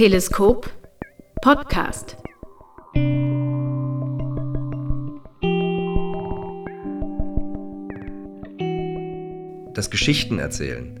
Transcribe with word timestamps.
Teleskop 0.00 0.70
Podcast. 1.42 2.16
Das 9.74 9.90
Geschichten 9.90 10.38
erzählen 10.38 10.98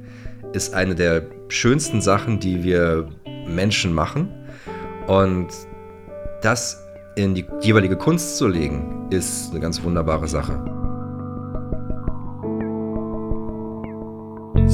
ist 0.52 0.74
eine 0.74 0.94
der 0.94 1.22
schönsten 1.48 2.02
Sachen, 2.02 2.40
die 2.40 2.62
wir 2.62 3.08
Menschen 3.46 3.94
machen. 3.94 4.28
Und 5.06 5.48
das 6.42 6.78
in 7.16 7.34
die 7.34 7.46
jeweilige 7.62 7.96
Kunst 7.96 8.36
zu 8.36 8.48
legen, 8.48 9.08
ist 9.08 9.50
eine 9.52 9.60
ganz 9.60 9.82
wunderbare 9.82 10.28
Sache. 10.28 10.62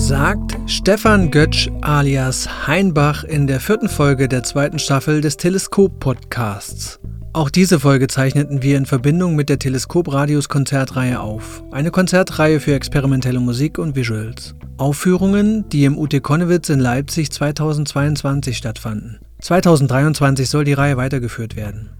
Sagt 0.06 0.56
Stefan 0.66 1.32
Götsch 1.32 1.68
alias 1.80 2.68
Heinbach 2.68 3.24
in 3.24 3.48
der 3.48 3.58
vierten 3.58 3.88
Folge 3.88 4.28
der 4.28 4.44
zweiten 4.44 4.78
Staffel 4.78 5.20
des 5.20 5.36
Teleskop-Podcasts. 5.36 7.00
Auch 7.32 7.50
diese 7.50 7.80
Folge 7.80 8.06
zeichneten 8.06 8.62
wir 8.62 8.76
in 8.78 8.86
Verbindung 8.86 9.34
mit 9.34 9.48
der 9.48 9.58
Teleskop-Radios 9.58 10.48
Konzertreihe 10.48 11.18
auf. 11.18 11.64
Eine 11.72 11.90
Konzertreihe 11.90 12.60
für 12.60 12.74
experimentelle 12.74 13.40
Musik 13.40 13.78
und 13.78 13.96
Visuals. 13.96 14.54
Aufführungen, 14.76 15.68
die 15.70 15.84
im 15.84 15.98
UT 15.98 16.22
Konnewitz 16.22 16.68
in 16.68 16.78
Leipzig 16.78 17.32
2022 17.32 18.56
stattfanden. 18.56 19.18
2023 19.40 20.48
soll 20.48 20.62
die 20.62 20.74
Reihe 20.74 20.96
weitergeführt 20.96 21.56
werden. 21.56 21.95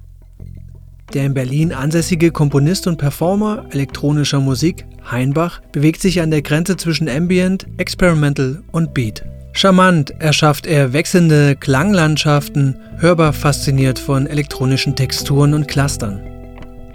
Der 1.14 1.24
in 1.24 1.34
Berlin 1.34 1.72
ansässige 1.72 2.30
Komponist 2.30 2.86
und 2.86 2.98
Performer 2.98 3.66
elektronischer 3.70 4.40
Musik, 4.40 4.86
Heinbach, 5.10 5.60
bewegt 5.72 6.00
sich 6.00 6.20
an 6.20 6.30
der 6.30 6.42
Grenze 6.42 6.76
zwischen 6.76 7.08
Ambient, 7.08 7.66
Experimental 7.76 8.62
und 8.72 8.92
Beat. 8.92 9.24
Charmant 9.52 10.10
erschafft 10.20 10.66
er 10.66 10.92
wechselnde 10.92 11.56
Klanglandschaften, 11.56 12.76
hörbar 12.98 13.32
fasziniert 13.32 13.98
von 13.98 14.26
elektronischen 14.26 14.94
Texturen 14.96 15.54
und 15.54 15.68
Clustern. 15.68 16.20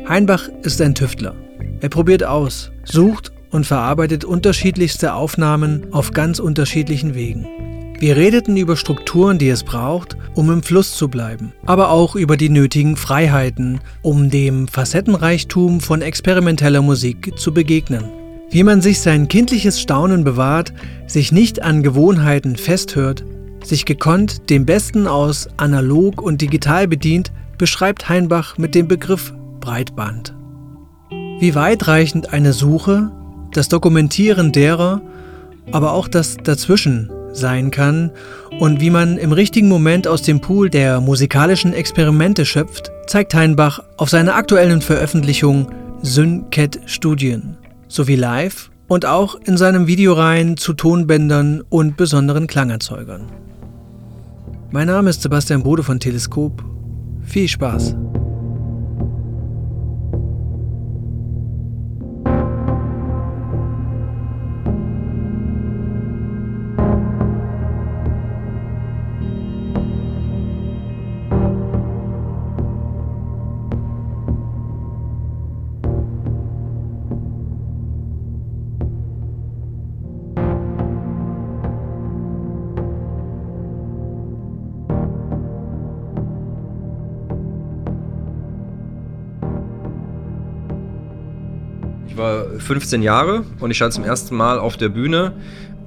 Heinbach 0.08 0.48
ist 0.62 0.82
ein 0.82 0.94
Tüftler. 0.94 1.34
Er 1.80 1.90
probiert 1.90 2.24
aus, 2.24 2.72
sucht 2.84 3.32
und 3.50 3.66
verarbeitet 3.66 4.26
unterschiedlichste 4.26 5.14
Aufnahmen 5.14 5.88
auf 5.92 6.12
ganz 6.12 6.40
unterschiedlichen 6.40 7.16
Wegen. 7.16 7.48
Wir 8.02 8.18
redeten 8.18 8.58
über 8.58 8.78
Strukturen, 8.78 9.38
die 9.38 9.50
es 9.50 9.64
braucht, 9.64 10.18
um 10.34 10.50
im 10.50 10.64
Fluss 10.64 10.96
zu 10.98 11.08
bleiben, 11.08 11.54
aber 11.68 11.92
auch 11.92 12.16
über 12.16 12.36
die 12.36 12.50
nötigen 12.50 12.96
Freiheiten, 12.96 13.80
um 14.02 14.32
dem 14.32 14.68
Facettenreichtum 14.68 15.82
von 15.82 16.02
experimenteller 16.02 16.82
Musik 16.82 17.38
zu 17.38 17.54
begegnen. 17.54 18.06
Wie 18.50 18.64
man 18.64 18.82
sich 18.82 19.02
sein 19.02 19.28
kindliches 19.28 19.80
Staunen 19.80 20.24
bewahrt, 20.24 20.74
sich 21.06 21.32
nicht 21.32 21.62
an 21.62 21.84
Gewohnheiten 21.84 22.56
festhört, 22.56 23.24
sich 23.64 23.86
gekonnt 23.86 24.50
dem 24.50 24.66
Besten 24.66 25.06
aus 25.06 25.48
analog 25.58 26.24
und 26.24 26.42
digital 26.42 26.88
bedient, 26.88 27.32
beschreibt 27.60 28.10
Heinbach 28.10 28.58
mit 28.58 28.74
dem 28.74 28.88
Begriff 28.88 29.32
Breitband. 29.60 30.34
Wie 31.40 31.54
weitreichend 31.54 32.34
eine 32.34 32.54
Suche, 32.54 33.12
das 33.54 33.70
Dokumentieren 33.70 34.52
derer, 34.52 35.04
aber 35.72 35.94
auch 35.94 36.08
das 36.08 36.38
Dazwischen 36.38 37.12
sein 37.34 37.72
kann 37.72 38.12
und 38.60 38.82
wie 38.82 38.90
man 38.90 39.18
im 39.18 39.32
richtigen 39.32 39.68
Moment 39.68 40.08
aus 40.08 40.22
dem 40.22 40.42
Pool 40.42 40.70
der 40.70 41.02
musikalischen 41.02 41.74
Experimente 41.74 42.46
schöpft, 42.46 42.92
zeigt 43.08 43.34
Heinbach 43.34 43.80
auf 43.98 44.10
seiner 44.10 44.36
aktuellen 44.36 44.82
Veröffentlichung 44.82 45.68
Syncat 46.02 46.80
Studien 46.86 47.58
sowie 47.88 48.16
live 48.16 48.72
und 48.88 49.06
auch 49.06 49.36
in 49.36 49.58
seinem 49.58 49.88
Videoreihen 49.88 50.58
zu 50.58 50.74
Tonbändern 50.74 51.62
und 51.70 51.98
besonderen 51.98 52.48
Klangerzeugern. 52.48 53.28
Mein 54.72 54.88
Name 54.88 55.10
ist 55.10 55.22
Sebastian 55.22 55.64
Bode 55.64 55.84
von 55.84 56.00
Teleskop. 56.00 56.64
Viel 57.24 57.48
Spaß! 57.48 57.96
War 92.22 92.46
15 92.60 93.02
Jahre 93.02 93.44
und 93.60 93.72
ich 93.72 93.78
stand 93.78 93.94
zum 93.94 94.04
ersten 94.04 94.36
Mal 94.36 94.60
auf 94.60 94.78
der 94.78 94.90
Bühne 94.90 95.34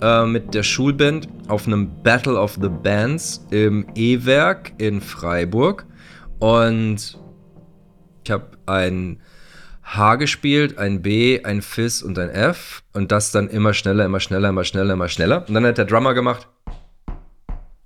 äh, 0.03 0.27
mit 0.27 0.53
der 0.53 0.65
Schulband 0.65 1.29
auf 1.49 1.67
einem 1.67 2.03
Battle 2.03 2.39
of 2.39 2.59
the 2.61 2.69
Bands 2.69 3.47
im 3.51 3.87
E-Werk 3.95 4.73
in 4.79 5.01
Freiburg. 5.01 5.87
Und 6.41 7.19
ich 8.25 8.31
habe 8.31 8.47
ein 8.67 9.21
H 9.85 10.17
gespielt, 10.17 10.77
ein 10.77 11.03
B, 11.03 11.45
ein 11.45 11.63
Fis 11.63 12.03
und 12.03 12.19
ein 12.19 12.31
F. 12.31 12.83
Und 12.93 13.13
das 13.13 13.31
dann 13.31 13.49
immer 13.49 13.73
schneller, 13.73 14.05
immer 14.05 14.21
schneller, 14.21 14.49
immer 14.49 14.65
schneller, 14.65 14.95
immer 14.95 15.09
schneller. 15.09 15.45
Und 15.47 15.55
dann 15.55 15.65
hat 15.65 15.79
der 15.79 15.85
Drummer 15.85 16.15
gemacht 16.15 16.49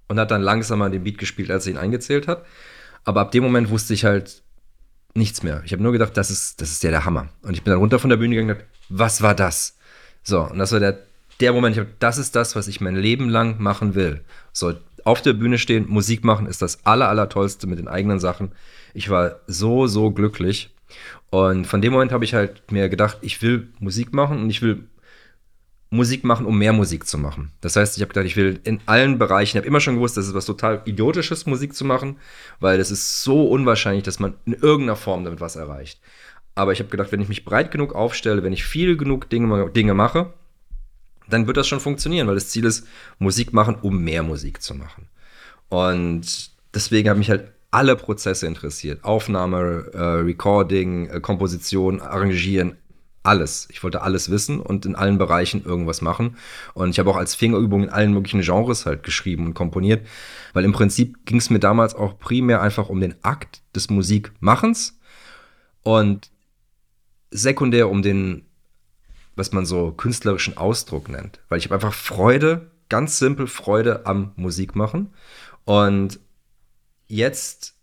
und 0.08 0.18
hat 0.18 0.30
dann 0.30 0.42
langsamer 0.42 0.88
den 0.88 1.04
Beat 1.04 1.18
gespielt, 1.18 1.50
als 1.50 1.66
er 1.66 1.72
ihn 1.72 1.78
eingezählt 1.78 2.26
hat. 2.26 2.46
Aber 3.04 3.20
ab 3.20 3.30
dem 3.30 3.44
Moment 3.44 3.68
wusste 3.68 3.92
ich 3.94 4.04
halt, 4.04 4.42
nichts 5.18 5.42
mehr. 5.42 5.62
Ich 5.64 5.72
habe 5.72 5.82
nur 5.82 5.92
gedacht, 5.92 6.16
das 6.16 6.30
ist, 6.30 6.60
das 6.60 6.70
ist 6.70 6.82
ja 6.82 6.90
der 6.90 7.04
Hammer. 7.04 7.28
Und 7.42 7.54
ich 7.54 7.62
bin 7.62 7.72
dann 7.72 7.80
runter 7.80 7.98
von 7.98 8.10
der 8.10 8.16
Bühne 8.16 8.34
gegangen 8.34 8.50
und 8.50 8.56
gedacht, 8.56 8.70
was 8.88 9.20
war 9.22 9.34
das? 9.34 9.76
So, 10.22 10.42
und 10.42 10.58
das 10.58 10.72
war 10.72 10.80
der, 10.80 10.98
der 11.40 11.52
Moment, 11.52 11.76
ich 11.76 11.80
hab, 11.80 12.00
das 12.00 12.18
ist 12.18 12.34
das, 12.34 12.56
was 12.56 12.68
ich 12.68 12.80
mein 12.80 12.96
Leben 12.96 13.28
lang 13.28 13.60
machen 13.60 13.94
will. 13.94 14.22
So, 14.52 14.74
auf 15.04 15.22
der 15.22 15.32
Bühne 15.34 15.58
stehen, 15.58 15.88
Musik 15.88 16.24
machen, 16.24 16.46
ist 16.46 16.62
das 16.62 16.84
aller, 16.84 17.08
aller 17.08 17.28
tollste 17.28 17.66
mit 17.66 17.78
den 17.78 17.88
eigenen 17.88 18.20
Sachen. 18.20 18.52
Ich 18.94 19.10
war 19.10 19.36
so, 19.46 19.86
so 19.86 20.10
glücklich. 20.10 20.70
Und 21.30 21.66
von 21.66 21.82
dem 21.82 21.92
Moment 21.92 22.12
habe 22.12 22.24
ich 22.24 22.34
halt 22.34 22.70
mir 22.72 22.88
gedacht, 22.88 23.18
ich 23.20 23.40
will 23.42 23.68
Musik 23.78 24.12
machen 24.12 24.40
und 24.40 24.50
ich 24.50 24.62
will 24.62 24.84
Musik 25.90 26.22
machen, 26.22 26.44
um 26.44 26.58
mehr 26.58 26.72
Musik 26.72 27.06
zu 27.06 27.16
machen. 27.16 27.52
Das 27.60 27.76
heißt, 27.76 27.96
ich 27.96 28.02
habe 28.02 28.12
gedacht, 28.12 28.26
ich 28.26 28.36
will 28.36 28.60
in 28.64 28.80
allen 28.84 29.18
Bereichen, 29.18 29.56
ich 29.56 29.60
habe 29.60 29.66
immer 29.66 29.80
schon 29.80 29.94
gewusst, 29.94 30.16
das 30.16 30.26
ist 30.26 30.34
was 30.34 30.44
total 30.44 30.82
Idiotisches, 30.84 31.46
Musik 31.46 31.74
zu 31.74 31.84
machen, 31.84 32.18
weil 32.60 32.78
es 32.78 32.90
ist 32.90 33.22
so 33.22 33.48
unwahrscheinlich, 33.48 34.04
dass 34.04 34.18
man 34.18 34.34
in 34.44 34.52
irgendeiner 34.52 34.96
Form 34.96 35.24
damit 35.24 35.40
was 35.40 35.56
erreicht. 35.56 36.00
Aber 36.54 36.72
ich 36.72 36.80
habe 36.80 36.90
gedacht, 36.90 37.12
wenn 37.12 37.20
ich 37.20 37.28
mich 37.28 37.44
breit 37.44 37.70
genug 37.70 37.94
aufstelle, 37.94 38.42
wenn 38.42 38.52
ich 38.52 38.64
viel 38.64 38.96
genug 38.96 39.30
Dinge, 39.30 39.70
Dinge 39.70 39.94
mache, 39.94 40.34
dann 41.28 41.46
wird 41.46 41.56
das 41.56 41.68
schon 41.68 41.80
funktionieren, 41.80 42.26
weil 42.26 42.34
das 42.34 42.48
Ziel 42.48 42.64
ist, 42.64 42.86
Musik 43.18 43.52
machen, 43.52 43.76
um 43.76 44.02
mehr 44.02 44.22
Musik 44.22 44.60
zu 44.60 44.74
machen. 44.74 45.08
Und 45.68 46.50
deswegen 46.74 47.08
haben 47.08 47.18
mich 47.18 47.30
halt 47.30 47.52
alle 47.70 47.96
Prozesse 47.96 48.46
interessiert. 48.46 49.04
Aufnahme, 49.04 49.90
äh, 49.92 49.98
Recording, 49.98 51.08
äh, 51.08 51.20
Komposition, 51.20 52.00
Arrangieren, 52.00 52.76
alles. 53.28 53.68
Ich 53.70 53.82
wollte 53.84 54.00
alles 54.02 54.30
wissen 54.30 54.58
und 54.58 54.86
in 54.86 54.96
allen 54.96 55.18
Bereichen 55.18 55.64
irgendwas 55.64 56.00
machen. 56.00 56.36
Und 56.74 56.90
ich 56.90 56.98
habe 56.98 57.10
auch 57.10 57.16
als 57.16 57.34
Fingerübung 57.34 57.84
in 57.84 57.90
allen 57.90 58.12
möglichen 58.12 58.40
Genres 58.40 58.86
halt 58.86 59.02
geschrieben 59.02 59.46
und 59.46 59.54
komponiert, 59.54 60.06
weil 60.54 60.64
im 60.64 60.72
Prinzip 60.72 61.26
ging 61.26 61.36
es 61.36 61.50
mir 61.50 61.60
damals 61.60 61.94
auch 61.94 62.18
primär 62.18 62.62
einfach 62.62 62.88
um 62.88 63.00
den 63.00 63.14
Akt 63.22 63.62
des 63.76 63.90
Musikmachens 63.90 64.98
und 65.82 66.30
sekundär 67.30 67.90
um 67.90 68.02
den, 68.02 68.46
was 69.36 69.52
man 69.52 69.66
so 69.66 69.92
künstlerischen 69.92 70.56
Ausdruck 70.56 71.08
nennt. 71.08 71.40
Weil 71.48 71.58
ich 71.58 71.66
habe 71.66 71.74
einfach 71.74 71.94
Freude, 71.94 72.70
ganz 72.88 73.18
simpel 73.18 73.46
Freude 73.46 74.06
am 74.06 74.32
Musikmachen. 74.36 75.12
Und 75.66 76.18
jetzt 77.06 77.74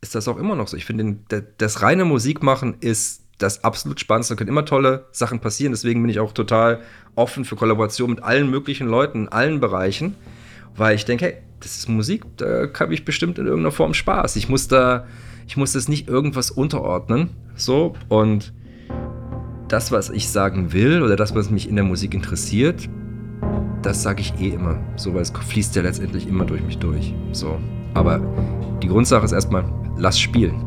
ist 0.00 0.14
das 0.14 0.28
auch 0.28 0.38
immer 0.38 0.56
noch 0.56 0.68
so. 0.68 0.76
Ich 0.76 0.86
finde, 0.86 1.18
das 1.58 1.82
reine 1.82 2.06
Musikmachen 2.06 2.76
ist 2.80 3.27
das 3.38 3.64
absolut 3.64 4.00
Spannendste. 4.00 4.34
Da 4.34 4.38
können 4.38 4.50
immer 4.50 4.64
tolle 4.64 5.06
Sachen 5.12 5.40
passieren. 5.40 5.72
Deswegen 5.72 6.02
bin 6.02 6.10
ich 6.10 6.20
auch 6.20 6.32
total 6.32 6.80
offen 7.14 7.44
für 7.44 7.56
Kollaboration 7.56 8.10
mit 8.10 8.22
allen 8.22 8.50
möglichen 8.50 8.88
Leuten 8.88 9.22
in 9.22 9.28
allen 9.28 9.60
Bereichen, 9.60 10.14
weil 10.76 10.94
ich 10.94 11.04
denke, 11.04 11.24
hey, 11.24 11.34
das 11.60 11.76
ist 11.76 11.88
Musik, 11.88 12.24
da 12.36 12.68
habe 12.78 12.94
ich 12.94 13.04
bestimmt 13.04 13.38
in 13.38 13.46
irgendeiner 13.46 13.72
Form 13.72 13.94
Spaß. 13.94 14.36
Ich 14.36 14.48
muss 14.48 14.68
da, 14.68 15.06
ich 15.46 15.56
muss 15.56 15.72
das 15.72 15.88
nicht 15.88 16.08
irgendwas 16.08 16.50
unterordnen, 16.50 17.30
so 17.56 17.94
und 18.08 18.52
das, 19.66 19.92
was 19.92 20.08
ich 20.10 20.28
sagen 20.28 20.72
will 20.72 21.02
oder 21.02 21.16
das, 21.16 21.34
was 21.34 21.50
mich 21.50 21.68
in 21.68 21.74
der 21.74 21.84
Musik 21.84 22.14
interessiert, 22.14 22.88
das 23.82 24.02
sage 24.02 24.20
ich 24.20 24.40
eh 24.40 24.50
immer, 24.50 24.78
so 24.96 25.14
weil 25.14 25.22
es 25.22 25.30
fließt 25.30 25.74
ja 25.76 25.82
letztendlich 25.82 26.26
immer 26.26 26.44
durch 26.44 26.62
mich 26.62 26.78
durch, 26.78 27.14
so. 27.32 27.58
Aber 27.94 28.20
die 28.82 28.88
Grundsache 28.88 29.24
ist 29.24 29.32
erstmal, 29.32 29.64
lass 29.96 30.18
spielen. 30.20 30.64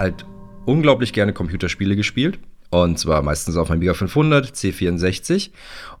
Halt 0.00 0.26
unglaublich 0.66 1.12
gerne 1.12 1.32
Computerspiele 1.32 1.94
gespielt. 1.94 2.38
Und 2.70 2.98
zwar 2.98 3.22
meistens 3.22 3.56
auf 3.56 3.68
meinem 3.68 3.78
Amiga 3.78 3.94
500, 3.94 4.46
C64. 4.46 5.50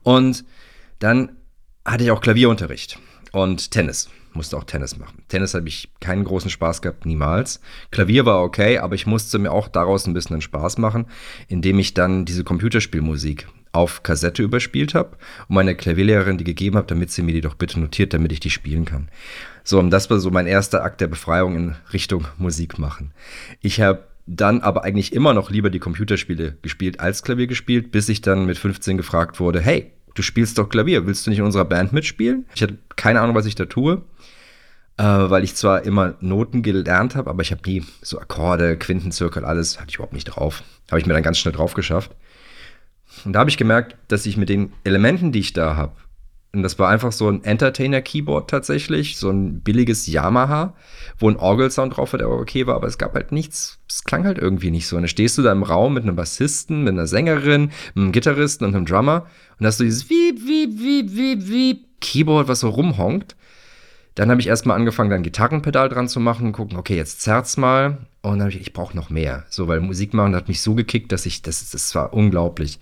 Und 0.02 0.44
dann 0.98 1.36
hatte 1.84 2.04
ich 2.04 2.10
auch 2.10 2.20
Klavierunterricht 2.20 2.98
und 3.32 3.70
Tennis. 3.70 4.08
Musste 4.32 4.56
auch 4.56 4.64
Tennis 4.64 4.96
machen. 4.96 5.24
Tennis 5.26 5.54
habe 5.54 5.66
ich 5.66 5.90
keinen 5.98 6.22
großen 6.22 6.50
Spaß 6.50 6.82
gehabt, 6.82 7.04
niemals. 7.04 7.60
Klavier 7.90 8.26
war 8.26 8.42
okay, 8.42 8.78
aber 8.78 8.94
ich 8.94 9.06
musste 9.06 9.40
mir 9.40 9.50
auch 9.50 9.66
daraus 9.66 10.06
ein 10.06 10.14
bisschen 10.14 10.40
Spaß 10.40 10.78
machen, 10.78 11.06
indem 11.48 11.80
ich 11.80 11.94
dann 11.94 12.24
diese 12.24 12.44
Computerspielmusik 12.44 13.48
auf 13.72 14.02
Kassette 14.04 14.42
überspielt 14.42 14.94
habe 14.94 15.16
und 15.48 15.54
meine 15.54 15.74
Klavierlehrerin 15.74 16.38
die 16.38 16.44
gegeben 16.44 16.76
habe, 16.76 16.86
damit 16.86 17.10
sie 17.10 17.22
mir 17.22 17.32
die 17.32 17.40
doch 17.40 17.54
bitte 17.54 17.80
notiert, 17.80 18.14
damit 18.14 18.32
ich 18.32 18.40
die 18.40 18.50
spielen 18.50 18.84
kann. 18.84 19.08
So, 19.64 19.78
und 19.78 19.90
das 19.90 20.10
war 20.10 20.18
so 20.18 20.30
mein 20.30 20.46
erster 20.46 20.82
Akt 20.84 21.00
der 21.00 21.08
Befreiung 21.08 21.56
in 21.56 21.76
Richtung 21.92 22.26
Musik 22.38 22.78
machen. 22.78 23.12
Ich 23.60 23.80
habe 23.80 24.04
dann 24.26 24.60
aber 24.60 24.84
eigentlich 24.84 25.12
immer 25.12 25.34
noch 25.34 25.50
lieber 25.50 25.70
die 25.70 25.78
Computerspiele 25.78 26.56
gespielt 26.62 27.00
als 27.00 27.22
Klavier 27.22 27.46
gespielt, 27.46 27.90
bis 27.90 28.08
ich 28.08 28.20
dann 28.20 28.46
mit 28.46 28.58
15 28.58 28.96
gefragt 28.96 29.40
wurde, 29.40 29.60
hey, 29.60 29.92
du 30.14 30.22
spielst 30.22 30.58
doch 30.58 30.68
Klavier, 30.68 31.06
willst 31.06 31.26
du 31.26 31.30
nicht 31.30 31.40
in 31.40 31.44
unserer 31.44 31.64
Band 31.64 31.92
mitspielen? 31.92 32.46
Ich 32.54 32.62
hatte 32.62 32.78
keine 32.96 33.20
Ahnung, 33.20 33.34
was 33.34 33.46
ich 33.46 33.54
da 33.54 33.64
tue, 33.64 34.02
äh, 34.98 35.02
weil 35.02 35.42
ich 35.42 35.56
zwar 35.56 35.82
immer 35.82 36.14
Noten 36.20 36.62
gelernt 36.62 37.16
habe, 37.16 37.30
aber 37.30 37.42
ich 37.42 37.50
habe 37.50 37.62
nie 37.68 37.82
so 38.02 38.20
Akkorde, 38.20 38.76
Quintenzirkel, 38.76 39.44
alles 39.44 39.80
hatte 39.80 39.90
ich 39.90 39.96
überhaupt 39.96 40.12
nicht 40.12 40.26
drauf. 40.26 40.62
Habe 40.90 41.00
ich 41.00 41.06
mir 41.06 41.14
dann 41.14 41.22
ganz 41.22 41.38
schnell 41.38 41.54
drauf 41.54 41.74
geschafft. 41.74 42.12
Und 43.24 43.32
da 43.32 43.40
habe 43.40 43.50
ich 43.50 43.56
gemerkt, 43.56 43.96
dass 44.08 44.26
ich 44.26 44.36
mit 44.36 44.48
den 44.48 44.72
Elementen, 44.84 45.32
die 45.32 45.40
ich 45.40 45.52
da 45.52 45.74
habe, 45.74 45.92
und 46.52 46.62
das 46.64 46.78
war 46.78 46.88
einfach 46.88 47.12
so 47.12 47.28
ein 47.28 47.44
Entertainer-Keyboard 47.44 48.50
tatsächlich, 48.50 49.16
so 49.16 49.30
ein 49.30 49.60
billiges 49.60 50.08
Yamaha, 50.08 50.74
wo 51.18 51.30
ein 51.30 51.36
Orgelsound 51.36 51.96
drauf 51.96 52.12
war, 52.12 52.18
der 52.18 52.28
okay 52.28 52.66
war, 52.66 52.74
aber 52.74 52.88
es 52.88 52.98
gab 52.98 53.14
halt 53.14 53.30
nichts, 53.30 53.78
es 53.88 54.02
klang 54.02 54.24
halt 54.24 54.38
irgendwie 54.38 54.72
nicht 54.72 54.88
so. 54.88 54.96
Und 54.96 55.02
dann 55.02 55.08
stehst 55.08 55.38
du 55.38 55.42
da 55.42 55.52
im 55.52 55.62
Raum 55.62 55.94
mit 55.94 56.02
einem 56.02 56.16
Bassisten, 56.16 56.82
mit 56.82 56.94
einer 56.94 57.06
Sängerin, 57.06 57.70
einem 57.94 58.10
Gitarristen 58.10 58.64
und 58.64 58.74
einem 58.74 58.84
Drummer 58.86 59.26
und 59.60 59.66
hast 59.66 59.78
du 59.78 59.84
dieses 59.84 60.10
Wiep, 60.10 60.40
Wiep, 60.44 60.80
Wiep, 60.80 61.16
Wiep, 61.16 61.48
Wiep 61.48 62.00
Keyboard, 62.00 62.48
was 62.48 62.60
so 62.60 62.68
rumhonkt. 62.68 63.36
Dann 64.16 64.30
habe 64.30 64.40
ich 64.40 64.48
erstmal 64.48 64.76
angefangen, 64.76 65.10
dann 65.10 65.22
Gitarrenpedal 65.22 65.88
dran 65.88 66.08
zu 66.08 66.18
machen, 66.18 66.52
gucken, 66.52 66.76
okay, 66.76 66.96
jetzt 66.96 67.20
zerrt's 67.20 67.56
mal. 67.56 68.06
Und 68.22 68.32
dann 68.32 68.40
habe 68.40 68.50
ich, 68.50 68.60
ich 68.60 68.72
brauche 68.72 68.96
noch 68.96 69.08
mehr. 69.08 69.44
So, 69.48 69.68
weil 69.68 69.80
Musik 69.80 70.14
machen 70.14 70.34
hat 70.34 70.48
mich 70.48 70.60
so 70.62 70.74
gekickt, 70.74 71.12
dass 71.12 71.26
ich, 71.26 71.42
das, 71.42 71.70
das 71.70 71.94
war 71.94 72.12
unglaublich. 72.12 72.80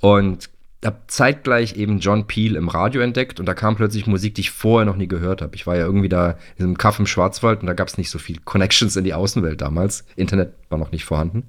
Und 0.00 0.50
habe 0.84 1.00
zeitgleich 1.06 1.76
eben 1.76 1.98
John 1.98 2.26
Peel 2.26 2.54
im 2.56 2.68
Radio 2.68 3.00
entdeckt 3.00 3.40
und 3.40 3.46
da 3.46 3.54
kam 3.54 3.76
plötzlich 3.76 4.06
Musik, 4.06 4.34
die 4.34 4.42
ich 4.42 4.50
vorher 4.50 4.84
noch 4.84 4.96
nie 4.96 5.08
gehört 5.08 5.42
habe. 5.42 5.54
Ich 5.54 5.66
war 5.66 5.76
ja 5.76 5.86
irgendwie 5.86 6.08
da 6.08 6.32
in 6.32 6.56
diesem 6.58 6.78
Kaff 6.78 6.98
im 6.98 7.06
Schwarzwald 7.06 7.60
und 7.60 7.66
da 7.66 7.72
gab 7.72 7.88
es 7.88 7.98
nicht 7.98 8.10
so 8.10 8.18
viel 8.18 8.38
Connections 8.44 8.96
in 8.96 9.04
die 9.04 9.14
Außenwelt 9.14 9.60
damals. 9.60 10.04
Internet 10.16 10.52
war 10.68 10.78
noch 10.78 10.92
nicht 10.92 11.04
vorhanden. 11.04 11.44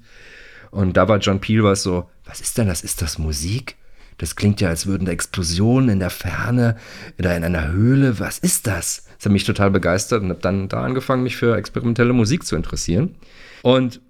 Und 0.70 0.96
da 0.96 1.08
war 1.08 1.18
John 1.18 1.40
Peel 1.40 1.62
was 1.62 1.82
so, 1.82 2.08
was 2.24 2.40
ist 2.40 2.58
denn 2.58 2.68
das? 2.68 2.82
Ist 2.82 3.02
das 3.02 3.18
Musik? 3.18 3.76
Das 4.18 4.34
klingt 4.34 4.60
ja, 4.60 4.68
als 4.68 4.86
würden 4.86 5.04
da 5.06 5.12
Explosionen 5.12 5.88
in 5.90 6.00
der 6.00 6.10
Ferne 6.10 6.76
oder 7.18 7.36
in 7.36 7.44
einer 7.44 7.70
Höhle. 7.70 8.18
Was 8.18 8.38
ist 8.38 8.66
das? 8.66 9.06
Das 9.16 9.26
hat 9.26 9.32
mich 9.32 9.44
total 9.44 9.70
begeistert 9.70 10.22
und 10.22 10.30
habe 10.30 10.40
dann 10.40 10.68
da 10.68 10.82
angefangen, 10.82 11.22
mich 11.22 11.36
für 11.36 11.56
experimentelle 11.56 12.12
Musik 12.12 12.44
zu 12.44 12.56
interessieren. 12.56 13.14
Und 13.62 14.00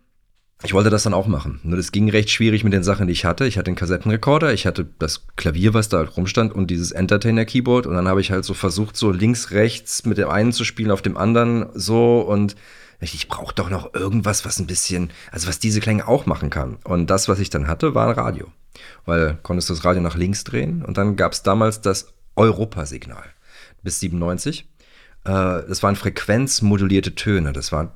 ich 0.64 0.74
wollte 0.74 0.90
das 0.90 1.04
dann 1.04 1.14
auch 1.14 1.28
machen. 1.28 1.60
Nur 1.62 1.76
das 1.76 1.92
ging 1.92 2.10
recht 2.10 2.30
schwierig 2.30 2.64
mit 2.64 2.72
den 2.72 2.82
Sachen, 2.82 3.06
die 3.06 3.12
ich 3.12 3.24
hatte. 3.24 3.46
Ich 3.46 3.56
hatte 3.58 3.70
den 3.70 3.76
Kassettenrekorder, 3.76 4.52
ich 4.52 4.66
hatte 4.66 4.88
das 4.98 5.26
Klavier, 5.36 5.72
was 5.72 5.88
da 5.88 5.98
halt 5.98 6.16
rumstand 6.16 6.52
und 6.52 6.68
dieses 6.68 6.90
Entertainer-Keyboard. 6.90 7.86
Und 7.86 7.94
dann 7.94 8.08
habe 8.08 8.20
ich 8.20 8.32
halt 8.32 8.44
so 8.44 8.54
versucht, 8.54 8.96
so 8.96 9.12
links, 9.12 9.52
rechts 9.52 10.04
mit 10.04 10.18
dem 10.18 10.28
einen 10.28 10.52
zu 10.52 10.64
spielen, 10.64 10.90
auf 10.90 11.02
dem 11.02 11.16
anderen 11.16 11.66
so. 11.74 12.20
Und 12.20 12.56
ich, 13.00 13.14
ich 13.14 13.28
brauche 13.28 13.54
doch 13.54 13.70
noch 13.70 13.94
irgendwas, 13.94 14.44
was 14.44 14.58
ein 14.58 14.66
bisschen, 14.66 15.10
also 15.30 15.46
was 15.46 15.60
diese 15.60 15.78
Klänge 15.78 16.08
auch 16.08 16.26
machen 16.26 16.50
kann. 16.50 16.78
Und 16.82 17.08
das, 17.08 17.28
was 17.28 17.38
ich 17.38 17.50
dann 17.50 17.68
hatte, 17.68 17.94
war 17.94 18.08
ein 18.08 18.14
Radio. 18.14 18.48
Weil 19.06 19.38
konntest 19.44 19.70
du 19.70 19.74
das 19.74 19.84
Radio 19.84 20.02
nach 20.02 20.16
links 20.16 20.42
drehen 20.42 20.84
und 20.84 20.98
dann 20.98 21.16
gab 21.16 21.32
es 21.32 21.42
damals 21.42 21.80
das 21.80 22.12
Europasignal 22.34 23.24
bis 23.82 24.00
97. 24.00 24.68
Äh, 25.24 25.30
das 25.30 25.82
waren 25.82 25.96
frequenzmodulierte 25.96 27.14
Töne. 27.14 27.52
Das 27.52 27.70
waren 27.72 27.90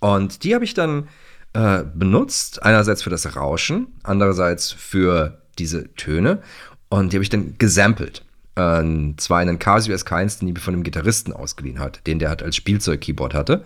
und 0.00 0.44
die 0.44 0.54
habe 0.54 0.64
ich 0.64 0.74
dann 0.74 1.08
äh, 1.52 1.84
benutzt, 1.94 2.62
einerseits 2.62 3.02
für 3.02 3.10
das 3.10 3.36
Rauschen, 3.36 3.88
andererseits 4.02 4.72
für 4.72 5.40
diese 5.58 5.92
Töne. 5.94 6.42
Und 6.88 7.12
die 7.12 7.16
habe 7.16 7.22
ich 7.22 7.30
dann 7.30 7.56
gesampelt. 7.58 8.24
Äh, 8.56 8.82
zwar 9.16 9.38
einen 9.38 9.58
Casio 9.58 9.94
SK1, 9.94 10.40
den 10.40 10.54
ich 10.54 10.58
von 10.58 10.74
einem 10.74 10.82
Gitarristen 10.82 11.32
ausgeliehen 11.32 11.78
hat, 11.78 12.06
den 12.06 12.18
der 12.18 12.28
halt 12.28 12.42
als 12.42 12.56
Spielzeug-Keyboard 12.56 13.34
hatte. 13.34 13.64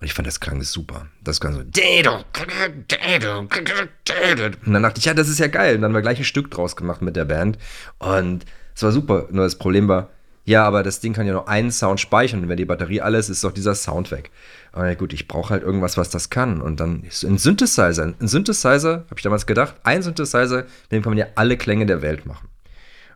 Und 0.00 0.06
ich 0.06 0.14
fand, 0.14 0.26
das 0.28 0.40
klang 0.40 0.62
super. 0.62 1.06
Das 1.22 1.40
klang 1.40 1.54
so. 1.54 1.62
Und 4.64 4.72
dann 4.72 4.82
dachte 4.82 5.00
ich, 5.00 5.04
ja, 5.06 5.14
das 5.14 5.28
ist 5.28 5.40
ja 5.40 5.48
geil. 5.48 5.74
Und 5.74 5.82
dann 5.82 5.90
haben 5.90 5.96
wir 5.96 6.02
gleich 6.02 6.18
ein 6.18 6.24
Stück 6.24 6.50
draus 6.50 6.76
gemacht 6.76 7.02
mit 7.02 7.16
der 7.16 7.24
Band. 7.24 7.58
Und 7.98 8.46
es 8.74 8.82
war 8.82 8.92
super. 8.92 9.26
Nur 9.30 9.44
das 9.44 9.56
Problem 9.56 9.88
war, 9.88 10.08
ja, 10.48 10.64
aber 10.64 10.82
das 10.82 11.00
Ding 11.00 11.12
kann 11.12 11.26
ja 11.26 11.34
nur 11.34 11.46
einen 11.46 11.70
Sound 11.70 12.00
speichern 12.00 12.48
wenn 12.48 12.56
die 12.56 12.64
Batterie 12.64 13.02
alles 13.02 13.28
ist, 13.28 13.36
ist 13.36 13.44
doch 13.44 13.52
dieser 13.52 13.74
Sound 13.74 14.10
weg. 14.10 14.30
Aber 14.72 14.94
gut, 14.94 15.12
ich 15.12 15.28
brauche 15.28 15.50
halt 15.50 15.62
irgendwas, 15.62 15.98
was 15.98 16.08
das 16.08 16.30
kann. 16.30 16.62
Und 16.62 16.80
dann 16.80 17.02
ist 17.02 17.22
ein 17.22 17.36
Synthesizer. 17.36 18.14
Ein 18.18 18.28
Synthesizer, 18.28 19.04
habe 19.10 19.14
ich 19.16 19.22
damals 19.22 19.46
gedacht, 19.46 19.74
ein 19.82 20.02
Synthesizer, 20.02 20.62
mit 20.62 20.92
dem 20.92 21.02
kann 21.02 21.10
man 21.10 21.18
ja 21.18 21.26
alle 21.34 21.58
Klänge 21.58 21.84
der 21.84 22.00
Welt 22.00 22.24
machen. 22.24 22.48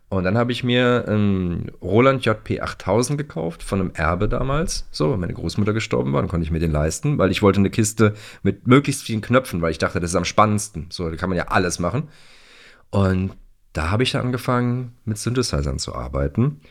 Und 0.09 0.25
dann 0.25 0.37
habe 0.37 0.51
ich 0.51 0.63
mir 0.63 1.05
einen 1.07 1.71
Roland 1.81 2.23
JP 2.23 2.61
8000 2.61 3.17
gekauft, 3.17 3.63
von 3.63 3.79
einem 3.79 3.91
Erbe 3.95 4.29
damals. 4.29 4.87
So, 4.91 5.11
wenn 5.11 5.19
meine 5.19 5.33
Großmutter 5.33 5.73
gestorben 5.73 6.13
war, 6.13 6.21
dann 6.21 6.29
konnte 6.29 6.45
ich 6.45 6.51
mir 6.51 6.59
den 6.59 6.71
leisten, 6.71 7.17
weil 7.17 7.31
ich 7.31 7.41
wollte 7.41 7.57
eine 7.59 7.71
Kiste 7.71 8.13
mit 8.43 8.67
möglichst 8.67 9.01
vielen 9.01 9.21
Knöpfen, 9.21 9.63
weil 9.63 9.71
ich 9.71 9.79
dachte, 9.79 9.99
das 9.99 10.11
ist 10.11 10.15
am 10.15 10.25
spannendsten. 10.25 10.85
So, 10.91 11.09
da 11.09 11.15
kann 11.15 11.29
man 11.29 11.37
ja 11.37 11.47
alles 11.47 11.79
machen. 11.79 12.09
Und 12.91 13.31
da 13.73 13.89
habe 13.89 14.03
ich 14.03 14.11
dann 14.11 14.27
angefangen, 14.27 14.93
mit 15.03 15.17
Synthesizern 15.17 15.79
zu 15.79 15.95
arbeiten 15.95 16.61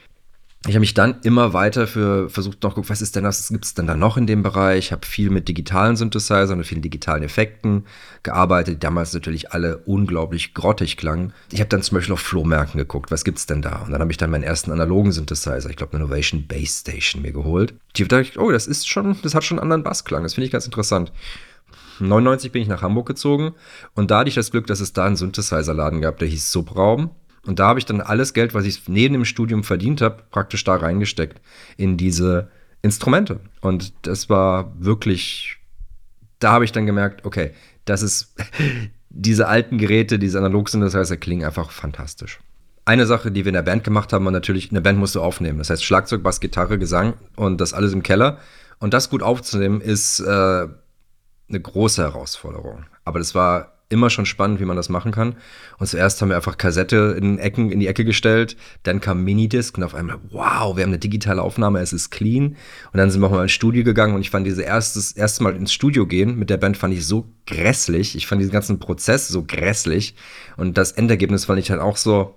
ich 0.67 0.75
habe 0.75 0.81
mich 0.81 0.95
dann 0.95 1.17
immer 1.23 1.53
weiter 1.53 1.89
für 1.89 2.31
versucht 2.31 2.63
noch 2.63 2.75
gucken, 2.75 2.89
was 2.89 3.03
ist 3.03 3.17
denn 3.17 3.25
das, 3.25 3.49
gibt 3.49 3.65
es 3.65 3.75
denn 3.75 3.89
da 3.89 3.97
noch 3.97 4.17
in 4.17 4.29
dem 4.29 4.45
Bereich? 4.45 4.87
Ich 4.87 4.93
habe 4.93 5.05
viel 5.05 5.29
mit 5.29 5.49
digitalen 5.49 5.97
Synthesizern 5.97 6.59
und 6.59 6.65
vielen 6.65 6.83
digitalen 6.83 7.25
Effekten 7.25 7.85
gearbeitet, 8.23 8.75
die 8.75 8.79
damals 8.79 9.13
natürlich 9.13 9.51
alle 9.51 9.79
unglaublich 9.79 10.55
grottig 10.55 10.97
klangen. 10.97 11.33
Ich 11.51 11.59
habe 11.59 11.69
dann 11.69 11.83
zum 11.83 11.97
Beispiel 11.97 12.13
auf 12.13 12.21
Flohmärkten 12.21 12.79
geguckt, 12.79 13.11
was 13.11 13.25
gibt 13.25 13.39
es 13.39 13.47
denn 13.47 13.61
da? 13.61 13.83
Und 13.83 13.91
dann 13.91 14.01
habe 14.01 14.13
ich 14.13 14.19
dann 14.19 14.31
meinen 14.31 14.45
ersten 14.45 14.71
analogen 14.71 15.11
Synthesizer, 15.11 15.69
ich 15.69 15.77
glaube 15.77 15.95
eine 15.95 16.05
Innovation 16.05 16.47
Base 16.47 16.81
Station 16.81 17.23
mir 17.23 17.33
geholt. 17.33 17.75
Die 17.97 18.07
dachte 18.07 18.23
ich, 18.23 18.39
oh, 18.39 18.53
das 18.53 18.69
ist 18.69 18.89
schon, 18.89 19.17
das 19.23 19.35
hat 19.35 19.43
schon 19.43 19.59
einen 19.59 19.65
anderen 19.65 19.83
Bassklang, 19.83 20.23
das 20.23 20.35
finde 20.35 20.47
ich 20.47 20.53
ganz 20.53 20.67
interessant. 20.67 21.13
99 21.99 22.53
bin 22.53 22.63
ich 22.63 22.69
nach 22.69 22.83
Hamburg 22.83 23.07
gezogen 23.07 23.55
und 23.95 24.11
da 24.11 24.21
hatte 24.21 24.29
ich 24.29 24.35
das 24.35 24.51
Glück, 24.51 24.67
dass 24.67 24.81
es 24.81 24.93
da 24.93 25.07
einen 25.07 25.17
Synthesizer-Laden 25.17 26.01
gab, 26.01 26.19
der 26.19 26.29
hieß 26.29 26.53
Subraum. 26.53 27.11
Und 27.47 27.59
da 27.59 27.67
habe 27.67 27.79
ich 27.79 27.87
dann 27.87 28.01
alles 28.01 28.35
Geld, 28.35 28.55
was 28.55 28.65
ich 28.65 28.89
neben 28.89 29.15
dem 29.15 29.25
Studium 29.25 29.65
verdient 29.65 30.01
habe, 30.01 30.23
praktisch 30.31 30.63
da 30.65 30.77
reingesteckt 30.77 31.41
in 31.77 31.97
diese 31.97 32.51
Instrumente. 32.83 33.41
Und 33.61 33.93
das 34.07 34.29
war 34.29 34.73
wirklich, 34.79 35.57
da 36.39 36.53
habe 36.53 36.65
ich 36.65 36.73
dann 36.73 36.87
gemerkt, 36.87 37.25
okay, 37.25 37.53
das 37.85 38.03
ist, 38.03 38.35
diese 39.11 39.49
alten 39.49 39.79
Geräte, 39.79 40.19
diese 40.19 40.39
analog 40.39 40.69
sind, 40.69 40.83
das 40.83 40.95
heißt, 40.95 41.21
klingen 41.21 41.45
einfach 41.45 41.71
fantastisch. 41.71 42.41
Eine 42.85 43.07
Sache, 43.07 43.31
die 43.31 43.45
wir 43.45 43.51
in 43.51 43.55
der 43.55 43.63
Band 43.63 43.85
gemacht 43.85 44.13
haben, 44.13 44.25
war 44.25 44.33
natürlich, 44.33 44.71
eine 44.71 44.81
Band 44.81 44.99
musst 44.99 45.15
du 45.15 45.23
aufnehmen. 45.23 45.59
Das 45.59 45.71
heißt, 45.71 45.85
Schlagzeug, 45.85 46.23
Bass, 46.23 46.41
Gitarre, 46.41 46.79
Gesang 46.79 47.15
und 47.37 47.61
das 47.61 47.75
alles 47.75 47.93
im 47.93 48.03
Keller. 48.03 48.39
Und 48.81 48.93
das 48.93 49.11
gut 49.11 49.23
aufzunehmen, 49.23 49.81
ist 49.81 50.19
äh, 50.19 50.25
eine 50.27 50.71
große 51.49 52.03
Herausforderung. 52.03 52.87
Aber 53.05 53.21
das 53.21 53.37
war 53.37 53.72
immer 53.93 54.11
schon 54.11 54.27
spannend, 54.27 54.59
wie 54.59 54.65
man 54.65 54.77
das 54.77 54.89
machen 54.89 55.13
kann. 55.13 55.37
Und 55.79 55.87
zuerst 55.87 56.21
haben 56.21 56.31
wir 56.31 56.37
einfach 56.37 56.59
Kassette 56.59 57.17
in, 57.19 57.39
Ecken, 57.39 57.71
in 57.71 57.79
die 57.79 57.87
Ecke 57.87 58.05
gestellt, 58.05 58.57
dann 58.83 59.01
kam 59.01 59.23
Minidisc 59.23 59.77
und 59.77 59.85
auf 59.85 59.95
einmal, 59.95 60.19
wow, 60.31 60.77
wir 60.77 60.83
haben 60.83 60.91
eine 60.91 60.99
digitale 60.99 61.43
Aufnahme, 61.43 61.79
es 61.81 61.93
ist 61.93 62.11
clean. 62.11 62.57
Und 62.93 62.99
dann 62.99 63.11
sind 63.11 63.21
wir 63.21 63.29
auch 63.29 63.33
mal 63.33 63.43
ins 63.43 63.53
Studio 63.53 63.85
gegangen 63.85 64.15
und 64.15 64.23
ich 64.23 64.31
fand 64.31 64.47
dieses 64.47 64.59
erstes, 64.59 65.13
erste 65.13 65.45
Mal 65.45 65.55
ins 65.55 65.73
Studio 65.73 66.07
gehen 66.07 66.39
mit 66.39 66.51
der 66.51 66.57
Band 66.57 66.77
fand 66.77 66.95
ich 66.95 67.07
so 67.07 67.29
grässlich. 67.47 68.17
Ich 68.17 68.27
fand 68.27 68.41
diesen 68.41 68.53
ganzen 68.53 68.79
Prozess 68.79 69.29
so 69.29 69.45
grässlich. 69.45 70.15
Und 70.57 70.79
das 70.79 70.93
Endergebnis 70.93 71.45
fand 71.45 71.59
ich 71.59 71.71
halt 71.71 71.81
auch 71.81 71.97
so, 71.97 72.35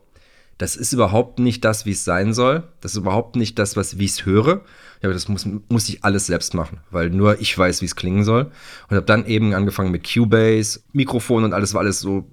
das 0.58 0.76
ist 0.76 0.94
überhaupt 0.94 1.40
nicht 1.40 1.66
das, 1.66 1.86
wie 1.86 1.92
es 1.92 2.06
sein 2.06 2.34
soll. 2.34 2.64
Das 2.82 2.94
ist 2.94 2.98
überhaupt 2.98 3.36
nicht 3.36 3.60
das, 3.60 3.76
was, 3.76 4.00
wie 4.00 4.06
ich 4.06 4.12
es 4.12 4.26
höre. 4.26 4.62
Ja, 5.06 5.10
aber 5.10 5.14
das 5.14 5.28
muss, 5.28 5.48
muss 5.70 5.88
ich 5.88 6.04
alles 6.04 6.26
selbst 6.26 6.56
machen, 6.56 6.80
weil 6.90 7.12
nur 7.12 7.40
ich 7.40 7.56
weiß, 7.56 7.84
wie 7.84 7.86
es 7.86 7.96
klingen 7.96 8.24
soll. 8.24 8.50
Und 8.90 8.96
habe 8.96 9.06
dann 9.06 9.28
eben 9.28 9.54
angefangen 9.54 9.92
mit 9.92 10.12
Cubase, 10.12 10.80
Mikrofon 10.94 11.44
und 11.44 11.54
alles 11.54 11.76
war 11.76 11.82
alles 11.82 12.00
so 12.00 12.32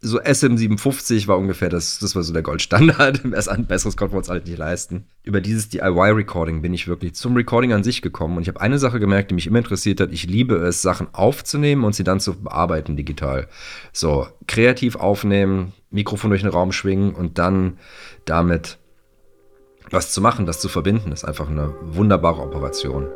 so 0.00 0.20
SM57 0.20 1.26
war 1.26 1.36
ungefähr 1.36 1.68
das, 1.68 1.98
das 1.98 2.14
war 2.14 2.22
so 2.22 2.32
der 2.32 2.42
Goldstandard. 2.42 3.24
Ein 3.48 3.66
besseres 3.66 3.96
konnten 3.96 4.14
wir 4.14 4.18
uns 4.18 4.28
halt 4.28 4.46
nicht 4.46 4.56
leisten. 4.56 5.06
Über 5.24 5.40
dieses 5.40 5.68
DIY-Recording 5.70 6.62
bin 6.62 6.72
ich 6.74 6.86
wirklich 6.86 7.14
zum 7.14 7.34
Recording 7.34 7.72
an 7.72 7.82
sich 7.82 8.02
gekommen. 8.02 8.36
Und 8.36 8.42
ich 8.42 8.48
habe 8.48 8.60
eine 8.60 8.78
Sache 8.78 9.00
gemerkt, 9.00 9.32
die 9.32 9.34
mich 9.34 9.48
immer 9.48 9.58
interessiert 9.58 9.98
hat. 10.00 10.12
Ich 10.12 10.28
liebe 10.28 10.54
es, 10.58 10.80
Sachen 10.80 11.12
aufzunehmen 11.12 11.82
und 11.82 11.96
sie 11.96 12.04
dann 12.04 12.20
zu 12.20 12.40
bearbeiten 12.40 12.96
digital. 12.96 13.48
So, 13.92 14.28
kreativ 14.46 14.94
aufnehmen, 14.94 15.72
Mikrofon 15.90 16.30
durch 16.30 16.42
den 16.42 16.52
Raum 16.52 16.70
schwingen 16.70 17.12
und 17.12 17.38
dann 17.38 17.78
damit 18.26 18.78
was 19.90 20.12
zu 20.12 20.20
machen, 20.20 20.46
das 20.46 20.60
zu 20.60 20.68
verbinden, 20.68 21.12
ist 21.12 21.24
einfach 21.24 21.48
eine 21.48 21.74
wunderbare 21.82 22.42
Operation. 22.42 23.08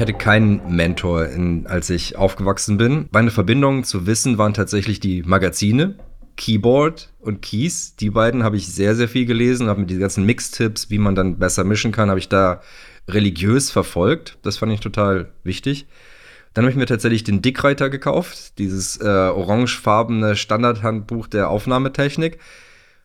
Ich 0.00 0.02
hatte 0.02 0.14
keinen 0.14 0.74
Mentor, 0.74 1.26
in, 1.26 1.66
als 1.66 1.90
ich 1.90 2.16
aufgewachsen 2.16 2.78
bin. 2.78 3.10
Meine 3.12 3.30
Verbindungen 3.30 3.84
zu 3.84 4.06
Wissen 4.06 4.38
waren 4.38 4.54
tatsächlich 4.54 4.98
die 4.98 5.22
Magazine, 5.22 5.96
Keyboard 6.38 7.12
und 7.18 7.42
Keys. 7.42 7.96
Die 7.96 8.08
beiden 8.08 8.42
habe 8.42 8.56
ich 8.56 8.72
sehr, 8.72 8.94
sehr 8.94 9.08
viel 9.08 9.26
gelesen, 9.26 9.68
habe 9.68 9.80
mit 9.80 9.90
diesen 9.90 10.00
ganzen 10.00 10.24
Mix-Tipps, 10.24 10.88
wie 10.88 10.96
man 10.96 11.14
dann 11.14 11.38
besser 11.38 11.64
mischen 11.64 11.92
kann, 11.92 12.08
habe 12.08 12.18
ich 12.18 12.30
da 12.30 12.62
religiös 13.08 13.70
verfolgt. 13.70 14.38
Das 14.40 14.56
fand 14.56 14.72
ich 14.72 14.80
total 14.80 15.32
wichtig. 15.44 15.86
Dann 16.54 16.64
habe 16.64 16.70
ich 16.70 16.78
mir 16.78 16.86
tatsächlich 16.86 17.24
den 17.24 17.42
Dickreiter 17.42 17.90
gekauft, 17.90 18.58
dieses 18.58 18.98
äh, 19.02 19.04
orangefarbene 19.04 20.34
Standardhandbuch 20.34 21.26
der 21.26 21.50
Aufnahmetechnik. 21.50 22.38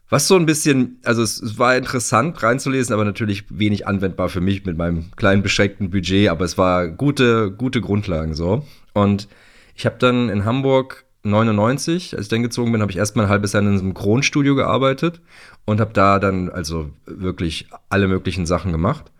Was 0.10 0.28
so 0.28 0.36
ein 0.36 0.46
bisschen, 0.46 1.00
also 1.04 1.24
es, 1.24 1.42
es, 1.42 1.58
war 1.58 1.76
interessant 1.76 2.42
reinzulesen, 2.44 2.94
aber 2.94 3.06
natürlich 3.06 3.46
wenig 3.50 3.88
anwendbar 3.88 4.30
für 4.30 4.42
mich 4.42 4.64
mit 4.66 4.78
meinem 4.78 5.12
kleinen 5.16 5.42
beschränkten 5.42 5.90
Budget, 5.90 6.30
aber 6.30 6.46
es 6.46 6.58
war 6.58 6.88
gute, 6.90 7.52
gute 7.52 7.82
Grundlagen 7.82 8.36
so. 8.36 8.66
Und 8.94 9.28
ich 9.76 9.86
habe 9.86 9.96
dann 9.98 10.30
in 10.30 10.46
Hamburg 10.46 11.06
99, 11.24 12.16
als 12.16 12.28
ich 12.28 12.30
dann 12.30 12.44
gezogen 12.44 12.72
bin, 12.72 12.82
habe 12.82 12.92
ich 12.92 12.98
erstmal 12.98 13.26
ein 13.26 13.32
halbes 13.32 13.54
Jahr 13.54 13.64
in 13.64 13.70
einem 13.70 13.94
Kronstudio 13.96 14.56
gearbeitet 14.56 15.22
und 15.66 15.80
habe 15.80 15.92
da 15.94 16.20
dann 16.20 16.50
also 16.50 16.92
wirklich 17.06 17.68
alle 17.90 18.08
möglichen 18.08 18.46
Sachen 18.46 18.72
gemacht. 18.72 19.12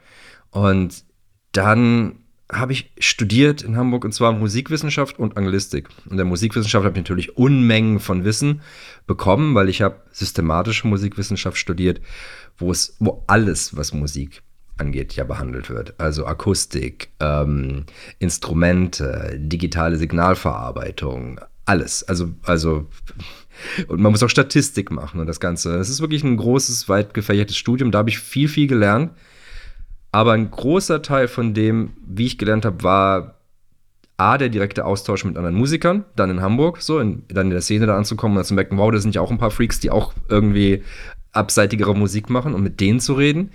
Und 0.52 1.04
dann 1.52 2.25
habe 2.52 2.74
ich 2.74 2.92
studiert 3.00 3.64
in 3.64 3.76
Hamburg 3.76 4.06
und 4.06 4.14
zwar 4.14 4.32
Musikwissenschaft 4.32 5.18
und 5.18 5.36
Anglistik. 5.38 5.90
In 6.10 6.18
der 6.18 6.26
Musikwissenschaft 6.26 6.86
habe 6.86 6.96
ich 6.96 7.04
natürlich 7.04 7.38
Unmengen 7.38 8.00
von 8.00 8.24
Wissen 8.24 8.62
bekommen, 9.08 9.56
weil 9.56 9.70
ich 9.70 9.82
habe 9.82 10.02
systematische 10.12 10.88
Musikwissenschaft 10.88 11.58
studiert, 11.58 12.02
wo 12.58 12.72
es, 12.72 12.96
wo 13.00 13.24
alles, 13.28 13.76
was 13.76 13.94
Musik 13.94 14.44
angeht, 14.78 15.14
ja 15.14 15.24
behandelt 15.24 15.70
wird. 15.70 16.00
Also 16.00 16.26
Akustik, 16.26 17.10
ähm, 17.20 17.86
Instrumente, 18.20 19.36
digitale 19.40 19.98
Signalverarbeitung, 19.98 21.40
alles. 21.66 22.04
Also, 22.04 22.32
also, 22.44 22.88
und 23.88 24.02
man 24.02 24.12
muss 24.12 24.22
auch 24.22 24.30
Statistik 24.30 24.92
machen 24.92 25.20
und 25.20 25.28
das 25.28 25.40
Ganze. 25.40 25.76
Es 25.78 25.90
ist 25.90 26.02
wirklich 26.02 26.24
ein 26.24 26.38
großes, 26.38 26.90
weit 26.90 27.14
gefächertes 27.14 27.58
Studium. 27.58 27.92
Da 27.92 28.00
habe 28.00 28.10
ich 28.10 28.20
viel, 28.20 28.48
viel 28.48 28.68
gelernt. 28.68 29.12
Aber 30.16 30.32
ein 30.32 30.50
großer 30.50 31.02
Teil 31.02 31.28
von 31.28 31.54
dem, 31.54 31.92
wie 32.08 32.26
ich 32.26 32.38
gelernt 32.38 32.64
habe, 32.64 32.84
war 32.84 33.42
A, 34.16 34.38
der 34.38 34.48
direkte 34.48 34.86
Austausch 34.86 35.26
mit 35.26 35.36
anderen 35.36 35.58
Musikern, 35.58 36.06
dann 36.16 36.30
in 36.30 36.42
Hamburg, 36.42 36.82
so, 36.82 37.00
in, 37.00 37.24
dann 37.28 37.48
in 37.48 37.52
der 37.52 37.60
Szene 37.60 37.86
da 37.86 37.98
anzukommen 37.98 38.38
und 38.38 38.46
zu 38.46 38.54
merken, 38.54 38.78
wow, 38.78 38.90
da 38.90 38.98
sind 38.98 39.14
ja 39.14 39.20
auch 39.20 39.30
ein 39.30 39.40
paar 39.40 39.52
Freaks, 39.52 39.82
die 39.82 39.92
auch 39.92 40.14
irgendwie 40.30 40.84
abseitigere 41.34 41.94
Musik 41.94 42.30
machen 42.30 42.54
und 42.54 42.64
mit 42.64 42.80
denen 42.80 43.02
zu 43.02 43.12
reden. 43.12 43.52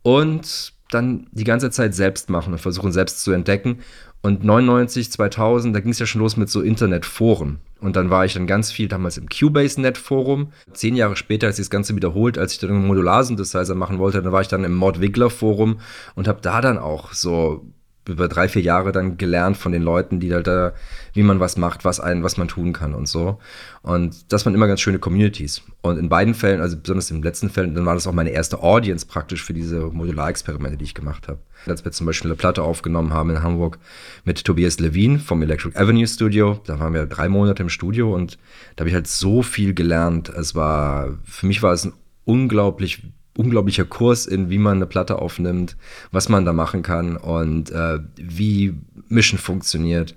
Und 0.00 0.72
dann 0.88 1.26
die 1.32 1.44
ganze 1.44 1.70
Zeit 1.70 1.94
selbst 1.94 2.30
machen 2.30 2.54
und 2.54 2.60
versuchen 2.60 2.90
selbst 2.90 3.22
zu 3.22 3.32
entdecken. 3.32 3.80
Und 4.24 4.42
99, 4.42 5.12
2000, 5.12 5.76
da 5.76 5.80
ging 5.80 5.90
es 5.90 5.98
ja 5.98 6.06
schon 6.06 6.22
los 6.22 6.38
mit 6.38 6.48
so 6.48 6.62
Internetforen. 6.62 7.58
Und 7.78 7.94
dann 7.94 8.08
war 8.08 8.24
ich 8.24 8.32
dann 8.32 8.46
ganz 8.46 8.72
viel 8.72 8.88
damals 8.88 9.18
im 9.18 9.28
Cubase-Net-Forum. 9.28 10.50
Zehn 10.72 10.96
Jahre 10.96 11.14
später 11.14 11.48
hat 11.48 11.56
sich 11.56 11.66
das 11.66 11.70
Ganze 11.70 11.94
wiederholt, 11.94 12.38
als 12.38 12.54
ich 12.54 12.58
dann 12.58 12.70
einen 12.70 12.86
Modularsynthesizer 12.86 13.74
machen 13.74 13.98
wollte, 13.98 14.22
dann 14.22 14.32
war 14.32 14.40
ich 14.40 14.48
dann 14.48 14.64
im 14.64 14.76
Mod-Wiggler-Forum 14.76 15.78
und 16.14 16.26
habe 16.26 16.40
da 16.40 16.62
dann 16.62 16.78
auch 16.78 17.12
so 17.12 17.66
über 18.08 18.28
drei, 18.28 18.48
vier 18.48 18.62
Jahre 18.62 18.92
dann 18.92 19.16
gelernt 19.16 19.56
von 19.56 19.72
den 19.72 19.82
Leuten, 19.82 20.20
die 20.20 20.32
halt 20.32 20.46
da, 20.46 20.72
wie 21.14 21.22
man 21.22 21.40
was 21.40 21.56
macht, 21.56 21.84
was 21.84 22.00
ein, 22.00 22.22
was 22.22 22.36
man 22.36 22.48
tun 22.48 22.72
kann 22.72 22.94
und 22.94 23.08
so. 23.08 23.38
Und 23.82 24.32
das 24.32 24.44
waren 24.44 24.54
immer 24.54 24.66
ganz 24.66 24.80
schöne 24.80 24.98
Communities. 24.98 25.62
Und 25.80 25.98
in 25.98 26.08
beiden 26.08 26.34
Fällen, 26.34 26.60
also 26.60 26.76
besonders 26.76 27.10
im 27.10 27.22
letzten 27.22 27.50
Fall, 27.50 27.68
dann 27.70 27.86
war 27.86 27.94
das 27.94 28.06
auch 28.06 28.12
meine 28.12 28.30
erste 28.30 28.62
Audience 28.62 29.06
praktisch 29.06 29.42
für 29.42 29.54
diese 29.54 29.80
Modularexperimente, 29.80 30.76
die 30.76 30.84
ich 30.84 30.94
gemacht 30.94 31.28
habe. 31.28 31.38
Als 31.66 31.84
wir 31.84 31.92
zum 31.92 32.06
Beispiel 32.06 32.30
eine 32.30 32.36
Platte 32.36 32.62
aufgenommen 32.62 33.12
haben 33.14 33.30
in 33.30 33.42
Hamburg 33.42 33.78
mit 34.24 34.44
Tobias 34.44 34.78
Levine 34.80 35.18
vom 35.18 35.40
Electric 35.42 35.78
Avenue 35.78 36.06
Studio, 36.06 36.60
da 36.66 36.78
waren 36.78 36.92
wir 36.92 37.06
drei 37.06 37.28
Monate 37.28 37.62
im 37.62 37.70
Studio 37.70 38.14
und 38.14 38.38
da 38.76 38.82
habe 38.82 38.90
ich 38.90 38.94
halt 38.94 39.06
so 39.06 39.42
viel 39.42 39.72
gelernt. 39.72 40.28
Es 40.28 40.54
war, 40.54 41.18
für 41.24 41.46
mich 41.46 41.62
war 41.62 41.72
es 41.72 41.84
ein 41.84 41.94
unglaublich 42.24 43.02
unglaublicher 43.36 43.84
Kurs 43.84 44.26
in, 44.26 44.50
wie 44.50 44.58
man 44.58 44.78
eine 44.78 44.86
Platte 44.86 45.18
aufnimmt, 45.18 45.76
was 46.10 46.28
man 46.28 46.44
da 46.44 46.52
machen 46.52 46.82
kann 46.82 47.16
und 47.16 47.70
äh, 47.70 47.98
wie 48.16 48.74
Mischen 49.08 49.38
funktioniert, 49.38 50.14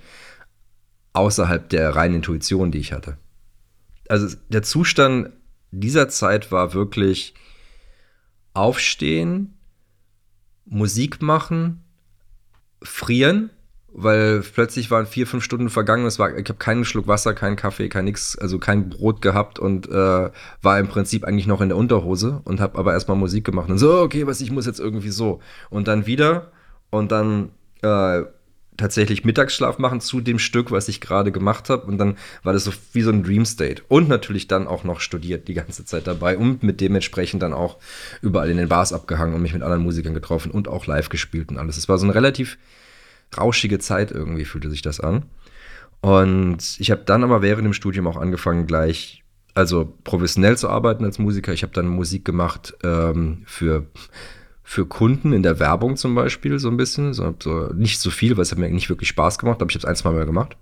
außerhalb 1.13 1.67
der 1.69 1.95
reinen 1.95 2.15
Intuition, 2.15 2.71
die 2.71 2.77
ich 2.77 2.93
hatte. 2.93 3.17
Also 4.07 4.38
der 4.50 4.63
Zustand 4.63 5.31
dieser 5.71 6.09
Zeit 6.09 6.51
war 6.51 6.74
wirklich 6.74 7.33
aufstehen, 8.53 9.57
Musik 10.65 11.21
machen, 11.21 11.83
frieren 12.81 13.50
weil 13.98 14.42
plötzlich 14.42 14.92
waren 14.92 15.08
vier, 15.08 15.25
fünf 15.25 15.44
Stunden 15.44 15.72
vergangen. 15.72 16.06
Es 16.06 16.20
war, 16.20 16.38
ich 16.38 16.48
habe 16.48 16.60
keinen 16.60 16.86
Schluck 16.86 17.08
Wasser, 17.08 17.34
keinen 17.34 17.56
Kaffee, 17.56 17.89
kein 17.89 18.06
nix, 18.06 18.38
also 18.38 18.60
kein 18.60 18.89
Brot 18.89 19.24
gehabt 19.24 19.58
und 19.58 19.89
äh, 19.89 20.30
war 20.62 20.80
im 20.80 20.88
Prinzip 20.88 21.25
eigentlich 21.25 21.48
noch 21.48 21.62
in 21.62 21.70
der 21.70 21.77
Unterhose 21.77 22.42
und 22.46 22.62
habe 22.62 22.77
aber 22.77 22.94
erstmal 22.94 23.18
Musik 23.18 23.44
gemacht 23.44 23.70
und 23.70 23.80
so, 23.80 24.00
okay, 24.00 24.27
was 24.27 24.39
ich 24.39 24.51
muss 24.51 24.68
jetzt 24.68 24.80
irgendwie 24.80 25.10
so 25.10 25.42
und 25.72 25.88
dann 25.88 26.06
wieder 26.06 26.51
und 26.92 27.12
dann 27.12 27.50
äh, 27.82 28.22
tatsächlich 28.77 29.25
Mittagsschlaf 29.25 29.80
machen 29.80 30.00
zu 30.00 30.22
dem 30.22 30.38
Stück, 30.38 30.70
was 30.70 30.88
ich 30.88 31.01
gerade 31.01 31.32
gemacht 31.32 31.68
habe. 31.70 31.88
Und 31.88 31.98
dann 31.98 32.16
war 32.44 32.54
das 32.54 32.63
so 32.63 32.72
wie 32.94 33.01
so 33.01 33.10
ein 33.10 33.24
Dream 33.24 33.46
State. 33.46 33.82
Und 33.88 34.08
natürlich 34.08 34.48
dann 34.48 34.68
auch 34.68 34.84
noch 34.84 35.00
studiert 35.00 35.48
die 35.48 35.56
ganze 35.56 35.84
Zeit 35.86 36.06
dabei 36.06 36.38
und 36.38 36.62
mit 36.62 36.80
dementsprechend 36.80 37.42
dann 37.42 37.54
auch 37.54 37.77
überall 38.22 38.51
in 38.51 38.58
den 38.58 38.70
Bars 38.70 38.94
abgehangen 38.94 39.34
und 39.34 39.42
mich 39.42 39.54
mit 39.54 39.63
anderen 39.63 39.82
Musikern 39.82 40.13
getroffen 40.13 40.51
und 40.51 40.68
auch 40.68 40.86
live 40.86 41.10
gespielt 41.10 41.50
und 41.50 41.58
alles. 41.58 41.77
Es 41.77 41.89
war 41.89 41.98
so 41.98 42.06
ein 42.06 42.12
relativ 42.12 42.60
rauschige 43.36 43.79
Zeit 43.79 44.12
irgendwie 44.12 44.46
fühlte 44.46 44.69
sich 44.69 44.81
das 44.81 45.00
an. 45.00 45.25
Und 46.01 46.77
ich 46.79 46.91
habe 46.91 47.01
dann 47.05 47.24
aber 47.24 47.41
während 47.41 47.65
dem 47.65 47.74
Studium 47.74 48.07
auch 48.07 48.17
angefangen, 48.17 48.67
gleich, 48.67 49.24
also 49.53 49.98
professionell 50.03 50.57
zu 50.57 50.69
arbeiten 50.69 51.03
als 51.03 51.19
Musiker. 51.19 51.53
Ich 51.53 51.63
habe 51.63 51.74
dann 51.74 51.88
Musik 51.88 52.24
gemacht 52.24 52.75
ähm, 52.84 53.43
für, 53.46 53.88
für 54.63 54.86
Kunden 54.86 55.34
in 55.34 55.43
der 55.43 55.60
Werbung 55.60 55.98
zum 55.98 56.13
Beispiel, 56.13 56.60
so 56.60 56.69
ein 56.69 56.77
bisschen. 56.77 57.13
So, 57.13 57.36
so 57.41 57.72
nicht 57.74 58.00
so 58.00 58.12
viel, 58.12 58.38
weil 58.38 58.43
es 58.43 58.51
hat 58.51 58.60
mir 58.60 58.69
nicht 58.69 58.89
wirklich 58.89 59.10
Spaß 59.10 59.39
gemacht, 59.39 59.62
aber 59.62 59.69
ich 59.69 59.75
habe 59.75 59.84
es 59.84 59.89
ein, 59.89 59.96
zwei 59.96 60.12
Mal 60.12 60.25
gemacht. 60.25 60.55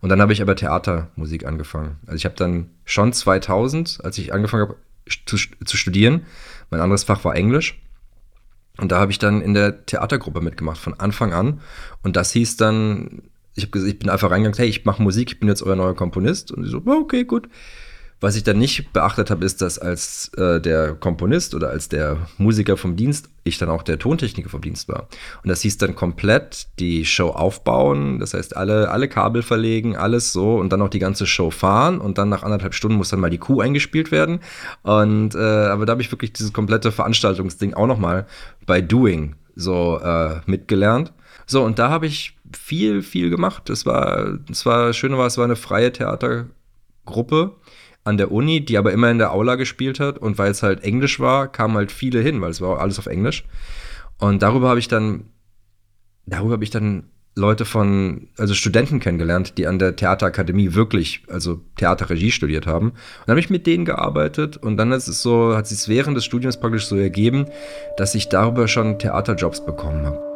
Und 0.00 0.08
dann 0.08 0.22
habe 0.22 0.32
ich 0.32 0.40
aber 0.40 0.56
Theatermusik 0.56 1.44
angefangen. 1.44 1.98
Also 2.06 2.16
ich 2.16 2.24
habe 2.24 2.36
dann 2.36 2.70
schon 2.84 3.12
2000, 3.12 4.00
als 4.02 4.16
ich 4.16 4.32
angefangen 4.32 4.68
habe 4.68 4.76
zu, 5.26 5.36
zu 5.36 5.76
studieren, 5.76 6.22
mein 6.70 6.80
anderes 6.80 7.04
Fach 7.04 7.24
war 7.24 7.34
Englisch 7.34 7.78
und 8.80 8.92
da 8.92 9.00
habe 9.00 9.10
ich 9.10 9.18
dann 9.18 9.42
in 9.42 9.54
der 9.54 9.84
Theatergruppe 9.86 10.40
mitgemacht 10.40 10.78
von 10.78 10.94
Anfang 10.94 11.32
an. 11.32 11.60
Und 12.02 12.16
das 12.16 12.30
hieß 12.32 12.56
dann, 12.56 13.22
ich, 13.54 13.64
hab 13.64 13.74
ich 13.74 13.98
bin 13.98 14.08
einfach 14.08 14.30
reingegangen, 14.30 14.56
hey, 14.56 14.68
ich 14.68 14.84
mache 14.84 15.02
Musik, 15.02 15.32
ich 15.32 15.40
bin 15.40 15.48
jetzt 15.48 15.62
euer 15.62 15.76
neuer 15.76 15.96
Komponist. 15.96 16.52
Und 16.52 16.62
die 16.62 16.70
so, 16.70 16.80
okay, 16.86 17.24
gut. 17.24 17.48
Was 18.20 18.34
ich 18.34 18.42
dann 18.42 18.58
nicht 18.58 18.92
beachtet 18.92 19.30
habe, 19.30 19.44
ist, 19.44 19.62
dass 19.62 19.78
als 19.78 20.32
äh, 20.36 20.60
der 20.60 20.94
Komponist 20.94 21.54
oder 21.54 21.70
als 21.70 21.88
der 21.88 22.16
Musiker 22.36 22.76
vom 22.76 22.96
Dienst 22.96 23.28
ich 23.44 23.58
dann 23.58 23.68
auch 23.68 23.84
der 23.84 23.98
Tontechniker 23.98 24.48
vom 24.48 24.60
Dienst 24.60 24.88
war. 24.88 25.08
Und 25.42 25.48
das 25.48 25.60
hieß 25.62 25.78
dann 25.78 25.94
komplett 25.94 26.66
die 26.80 27.04
Show 27.04 27.28
aufbauen, 27.28 28.18
das 28.18 28.34
heißt 28.34 28.56
alle, 28.56 28.90
alle 28.90 29.08
Kabel 29.08 29.42
verlegen, 29.42 29.96
alles 29.96 30.32
so 30.32 30.56
und 30.56 30.72
dann 30.72 30.82
auch 30.82 30.88
die 30.88 30.98
ganze 30.98 31.26
Show 31.26 31.50
fahren 31.50 32.00
und 32.00 32.18
dann 32.18 32.28
nach 32.28 32.42
anderthalb 32.42 32.74
Stunden 32.74 32.96
muss 32.96 33.10
dann 33.10 33.20
mal 33.20 33.30
die 33.30 33.38
Kuh 33.38 33.60
eingespielt 33.60 34.10
werden. 34.10 34.40
Und 34.82 35.36
äh, 35.36 35.38
aber 35.38 35.86
da 35.86 35.92
habe 35.92 36.02
ich 36.02 36.10
wirklich 36.10 36.32
dieses 36.32 36.52
komplette 36.52 36.90
Veranstaltungsding 36.90 37.74
auch 37.74 37.86
nochmal 37.86 38.26
bei 38.66 38.80
Doing 38.80 39.36
so 39.54 40.00
äh, 40.02 40.40
mitgelernt. 40.46 41.12
So, 41.46 41.64
und 41.64 41.78
da 41.78 41.88
habe 41.88 42.06
ich 42.06 42.36
viel, 42.52 43.02
viel 43.02 43.30
gemacht. 43.30 43.70
Es 43.70 43.86
war, 43.86 44.38
es 44.50 44.66
war, 44.66 44.92
schön 44.92 45.16
war, 45.16 45.26
es 45.26 45.38
war 45.38 45.44
eine 45.44 45.56
freie 45.56 45.92
Theatergruppe 45.92 47.54
an 48.08 48.16
der 48.16 48.32
Uni, 48.32 48.64
die 48.64 48.78
aber 48.78 48.92
immer 48.92 49.10
in 49.10 49.18
der 49.18 49.32
Aula 49.32 49.54
gespielt 49.54 50.00
hat. 50.00 50.18
Und 50.18 50.38
weil 50.38 50.50
es 50.50 50.62
halt 50.62 50.82
Englisch 50.82 51.20
war, 51.20 51.46
kamen 51.46 51.76
halt 51.76 51.92
viele 51.92 52.20
hin, 52.20 52.40
weil 52.40 52.50
es 52.50 52.60
war 52.60 52.80
alles 52.80 52.98
auf 52.98 53.06
Englisch. 53.06 53.44
Und 54.18 54.42
darüber 54.42 54.68
habe 54.68 54.80
ich 54.80 54.88
dann, 54.88 55.26
darüber 56.26 56.54
habe 56.54 56.64
ich 56.64 56.70
dann 56.70 57.04
Leute 57.36 57.64
von, 57.64 58.28
also 58.36 58.52
Studenten 58.52 58.98
kennengelernt, 58.98 59.56
die 59.58 59.66
an 59.66 59.78
der 59.78 59.94
Theaterakademie 59.94 60.74
wirklich, 60.74 61.22
also 61.28 61.60
Theaterregie 61.76 62.32
studiert 62.32 62.66
haben. 62.66 62.88
Und 62.88 62.96
dann 63.26 63.34
habe 63.34 63.40
ich 63.40 63.50
mit 63.50 63.66
denen 63.66 63.84
gearbeitet 63.84 64.56
und 64.56 64.76
dann 64.76 64.90
ist 64.92 65.06
es 65.06 65.22
so, 65.22 65.56
hat 65.56 65.68
sich 65.68 65.88
während 65.88 66.16
des 66.16 66.24
Studiums 66.24 66.58
praktisch 66.58 66.86
so 66.86 66.96
ergeben, 66.96 67.46
dass 67.96 68.14
ich 68.14 68.28
darüber 68.28 68.66
schon 68.66 68.98
Theaterjobs 68.98 69.64
bekommen 69.64 70.04
habe. 70.04 70.27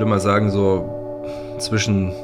Würde 0.00 0.08
mal 0.08 0.18
sagen, 0.18 0.50
so 0.50 1.26
zwischen 1.58 2.14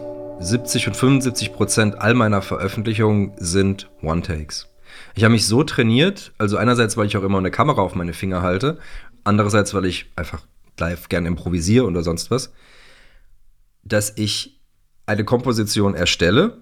70 0.40 0.88
und 0.88 0.96
75 0.96 1.52
Prozent 1.52 2.00
all 2.00 2.14
meiner 2.14 2.40
Veröffentlichungen 2.40 3.32
sind 3.36 3.90
One-Takes. 4.00 4.68
Ich 5.14 5.24
habe 5.24 5.32
mich 5.32 5.46
so 5.46 5.62
trainiert, 5.62 6.32
also 6.38 6.56
einerseits, 6.56 6.96
weil 6.96 7.04
ich 7.04 7.18
auch 7.18 7.22
immer 7.22 7.36
eine 7.36 7.50
Kamera 7.50 7.82
auf 7.82 7.94
meine 7.94 8.14
Finger 8.14 8.40
halte, 8.40 8.78
andererseits, 9.24 9.74
weil 9.74 9.84
ich 9.84 10.10
einfach 10.16 10.40
live 10.78 11.10
gern 11.10 11.26
improvisiere 11.26 11.84
oder 11.84 12.02
sonst 12.02 12.30
was, 12.30 12.50
dass 13.84 14.14
ich 14.16 14.58
eine 15.04 15.26
Komposition 15.26 15.94
erstelle. 15.94 16.56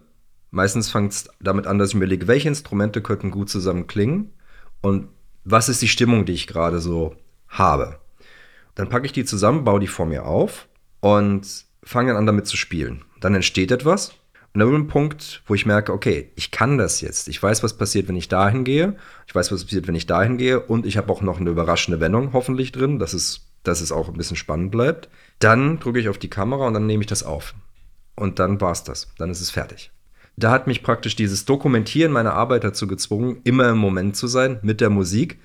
Meistens 0.50 0.90
fängt 0.90 1.12
es 1.12 1.28
damit 1.38 1.68
an, 1.68 1.78
dass 1.78 1.90
ich 1.90 1.94
mir 1.94 2.06
überlege, 2.06 2.26
welche 2.26 2.48
Instrumente 2.48 3.02
könnten 3.02 3.30
gut 3.30 3.48
zusammen 3.50 3.86
klingen 3.86 4.32
und 4.80 5.06
was 5.44 5.68
ist 5.68 5.80
die 5.80 5.86
Stimmung, 5.86 6.24
die 6.24 6.32
ich 6.32 6.48
gerade 6.48 6.80
so 6.80 7.14
habe. 7.46 8.00
Dann 8.74 8.88
packe 8.88 9.06
ich 9.06 9.12
die 9.12 9.24
zusammen, 9.24 9.62
baue 9.62 9.78
die 9.78 9.86
vor 9.86 10.06
mir 10.06 10.26
auf 10.26 10.66
und 11.04 11.66
fange 11.82 12.08
dann 12.08 12.16
an 12.16 12.24
damit 12.24 12.46
zu 12.46 12.56
spielen. 12.56 13.04
Dann 13.20 13.34
entsteht 13.34 13.70
etwas. 13.70 14.14
Und 14.54 14.60
dann 14.60 14.74
ein 14.74 14.86
Punkt, 14.86 15.42
wo 15.46 15.54
ich 15.54 15.66
merke, 15.66 15.92
okay, 15.92 16.30
ich 16.34 16.50
kann 16.50 16.78
das 16.78 17.02
jetzt. 17.02 17.28
Ich 17.28 17.42
weiß, 17.42 17.62
was 17.62 17.76
passiert, 17.76 18.08
wenn 18.08 18.16
ich 18.16 18.28
dahin 18.28 18.64
gehe. 18.64 18.96
Ich 19.26 19.34
weiß, 19.34 19.52
was 19.52 19.64
passiert, 19.64 19.86
wenn 19.86 19.96
ich 19.96 20.06
dahin 20.06 20.38
gehe. 20.38 20.60
Und 20.60 20.86
ich 20.86 20.96
habe 20.96 21.12
auch 21.12 21.20
noch 21.20 21.38
eine 21.38 21.50
überraschende 21.50 22.00
Wendung 22.00 22.32
hoffentlich 22.32 22.72
drin, 22.72 22.98
dass 22.98 23.12
es, 23.12 23.42
dass 23.64 23.82
es 23.82 23.92
auch 23.92 24.08
ein 24.08 24.16
bisschen 24.16 24.38
spannend 24.38 24.70
bleibt. 24.70 25.10
Dann 25.40 25.78
drücke 25.78 25.98
ich 25.98 26.08
auf 26.08 26.16
die 26.16 26.30
Kamera 26.30 26.66
und 26.68 26.72
dann 26.72 26.86
nehme 26.86 27.02
ich 27.02 27.08
das 27.08 27.22
auf. 27.22 27.54
Und 28.16 28.38
dann 28.38 28.62
war 28.62 28.72
es 28.72 28.82
das. 28.82 29.12
Dann 29.18 29.28
ist 29.28 29.42
es 29.42 29.50
fertig. 29.50 29.90
Da 30.36 30.50
hat 30.50 30.66
mich 30.66 30.82
praktisch 30.82 31.16
dieses 31.16 31.44
Dokumentieren 31.44 32.12
meiner 32.12 32.32
Arbeit 32.32 32.64
dazu 32.64 32.86
gezwungen, 32.86 33.42
immer 33.44 33.68
im 33.68 33.78
Moment 33.78 34.16
zu 34.16 34.26
sein 34.26 34.58
mit 34.62 34.80
der 34.80 34.88
Musik. 34.88 35.38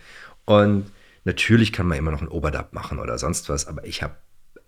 Und 0.45 0.85
natürlich 1.25 1.73
kann 1.73 1.85
man 1.85 1.97
immer 1.97 2.11
noch 2.11 2.21
einen 2.21 2.31
Overdub 2.31 2.71
machen 2.71 2.99
oder 2.99 3.17
sonst 3.17 3.49
was, 3.49 3.67
aber 3.67 3.83
ich 3.83 4.03
habe, 4.03 4.15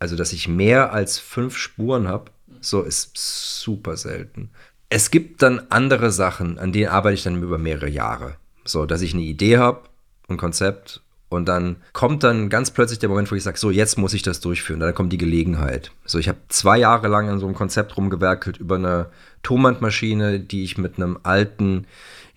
also 0.02 0.16
dass 0.16 0.34
ich 0.34 0.48
mehr 0.48 0.94
als 0.94 1.20
fünf 1.20 1.56
Spuren 1.56 2.08
habe, 2.08 2.32
so 2.60 2.82
ist 2.82 3.12
super 3.16 3.98
selten. 3.98 4.50
Es 4.90 5.12
gibt 5.12 5.44
dann 5.44 5.62
andere 5.70 6.10
Sachen, 6.10 6.58
an 6.58 6.72
denen 6.72 6.90
arbeite 6.90 7.14
ich 7.14 7.24
dann 7.24 7.42
über 7.42 7.60
mehrere 7.60 7.88
Jahre. 7.88 8.36
So, 8.66 8.88
dass 8.88 9.04
ich 9.04 9.14
eine 9.14 9.22
Idee 9.22 9.60
habe, 9.60 9.82
ein 10.28 10.38
Konzept 10.38 11.02
und 11.30 11.48
dann 11.48 11.76
kommt 11.94 12.24
dann 12.24 12.50
ganz 12.50 12.72
plötzlich 12.72 12.98
der 12.98 13.10
Moment, 13.10 13.32
wo 13.32 13.36
ich 13.36 13.44
sage, 13.44 13.60
so, 13.60 13.70
jetzt 13.70 14.00
muss 14.00 14.16
ich 14.16 14.24
das 14.24 14.40
durchführen. 14.40 14.80
Dann 14.80 14.96
kommt 14.96 15.14
die 15.14 15.20
Gelegenheit. 15.20 15.92
So, 16.04 16.18
ich 16.18 16.28
habe 16.28 16.40
zwei 16.50 16.80
Jahre 16.80 17.08
lang 17.08 17.30
an 17.30 17.40
so 17.40 17.46
einem 17.46 17.56
Konzept 17.56 17.96
rumgewerkelt 17.96 18.58
über 18.58 18.76
eine 18.76 19.12
Tonbandmaschine, 19.44 20.40
die 20.40 20.64
ich 20.64 20.80
mit 20.80 20.98
einem 20.98 21.20
alten 21.22 21.86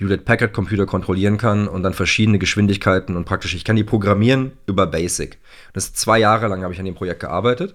Hewlett 0.05 0.25
Packard 0.25 0.53
Computer 0.53 0.87
kontrollieren 0.87 1.38
kann 1.38 1.67
und 1.67 1.83
dann 1.83 1.95
verschiedene 1.95 2.38
Geschwindigkeiten 2.38 3.17
und 3.17 3.25
praktisch, 3.25 3.55
ich 3.55 3.64
kann 3.64 3.77
die 3.77 3.85
programmieren 3.85 4.53
über 4.67 4.87
Basic. 4.87 5.38
Das 5.73 5.87
ist 5.87 5.97
zwei 5.97 6.19
Jahre 6.19 6.49
lang 6.49 6.62
habe 6.62 6.73
ich 6.73 6.79
an 6.79 6.87
dem 6.87 6.95
Projekt 6.95 7.21
gearbeitet. 7.21 7.75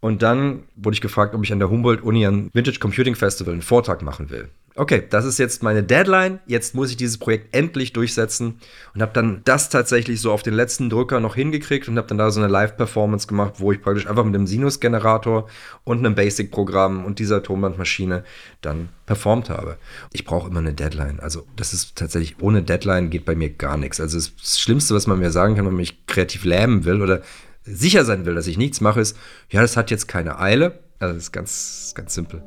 Und 0.00 0.22
dann 0.22 0.62
wurde 0.76 0.94
ich 0.94 1.02
gefragt, 1.02 1.34
ob 1.34 1.44
ich 1.44 1.52
an 1.52 1.58
der 1.58 1.68
Humboldt-Uni 1.68 2.24
an 2.24 2.50
Vintage 2.54 2.78
Computing 2.78 3.16
Festival 3.16 3.52
einen 3.52 3.62
Vortrag 3.62 4.00
machen 4.00 4.30
will 4.30 4.48
okay, 4.76 5.02
das 5.08 5.24
ist 5.24 5.38
jetzt 5.38 5.62
meine 5.62 5.82
Deadline, 5.82 6.38
jetzt 6.46 6.74
muss 6.74 6.90
ich 6.90 6.96
dieses 6.96 7.18
Projekt 7.18 7.54
endlich 7.54 7.92
durchsetzen 7.92 8.60
und 8.94 9.02
habe 9.02 9.12
dann 9.12 9.42
das 9.44 9.68
tatsächlich 9.68 10.20
so 10.20 10.32
auf 10.32 10.42
den 10.42 10.54
letzten 10.54 10.88
Drücker 10.90 11.20
noch 11.20 11.34
hingekriegt 11.34 11.88
und 11.88 11.98
habe 11.98 12.06
dann 12.08 12.18
da 12.18 12.30
so 12.30 12.40
eine 12.40 12.50
Live-Performance 12.50 13.26
gemacht, 13.26 13.54
wo 13.58 13.72
ich 13.72 13.82
praktisch 13.82 14.06
einfach 14.06 14.24
mit 14.24 14.34
einem 14.34 14.46
Sinus-Generator 14.46 15.48
und 15.84 15.98
einem 15.98 16.14
Basic-Programm 16.14 17.04
und 17.04 17.18
dieser 17.18 17.42
Tonbandmaschine 17.42 18.24
dann 18.60 18.88
performt 19.06 19.50
habe. 19.50 19.76
Ich 20.12 20.24
brauche 20.24 20.48
immer 20.48 20.60
eine 20.60 20.72
Deadline. 20.72 21.20
Also 21.20 21.46
das 21.56 21.72
ist 21.72 21.96
tatsächlich, 21.96 22.36
ohne 22.40 22.62
Deadline 22.62 23.10
geht 23.10 23.24
bei 23.24 23.34
mir 23.34 23.50
gar 23.50 23.76
nichts. 23.76 24.00
Also 24.00 24.18
das 24.18 24.60
Schlimmste, 24.60 24.94
was 24.94 25.06
man 25.06 25.18
mir 25.18 25.30
sagen 25.30 25.56
kann, 25.56 25.64
wenn 25.64 25.72
man 25.72 25.80
mich 25.80 26.06
kreativ 26.06 26.44
lähmen 26.44 26.84
will 26.84 27.02
oder 27.02 27.22
sicher 27.64 28.04
sein 28.04 28.24
will, 28.24 28.34
dass 28.34 28.46
ich 28.46 28.56
nichts 28.56 28.80
mache, 28.80 29.00
ist, 29.00 29.16
ja, 29.50 29.60
das 29.60 29.76
hat 29.76 29.90
jetzt 29.90 30.06
keine 30.06 30.38
Eile. 30.38 30.78
Also 31.00 31.14
das 31.14 31.24
ist 31.24 31.32
ganz, 31.32 31.92
ganz 31.94 32.14
simpel. 32.14 32.42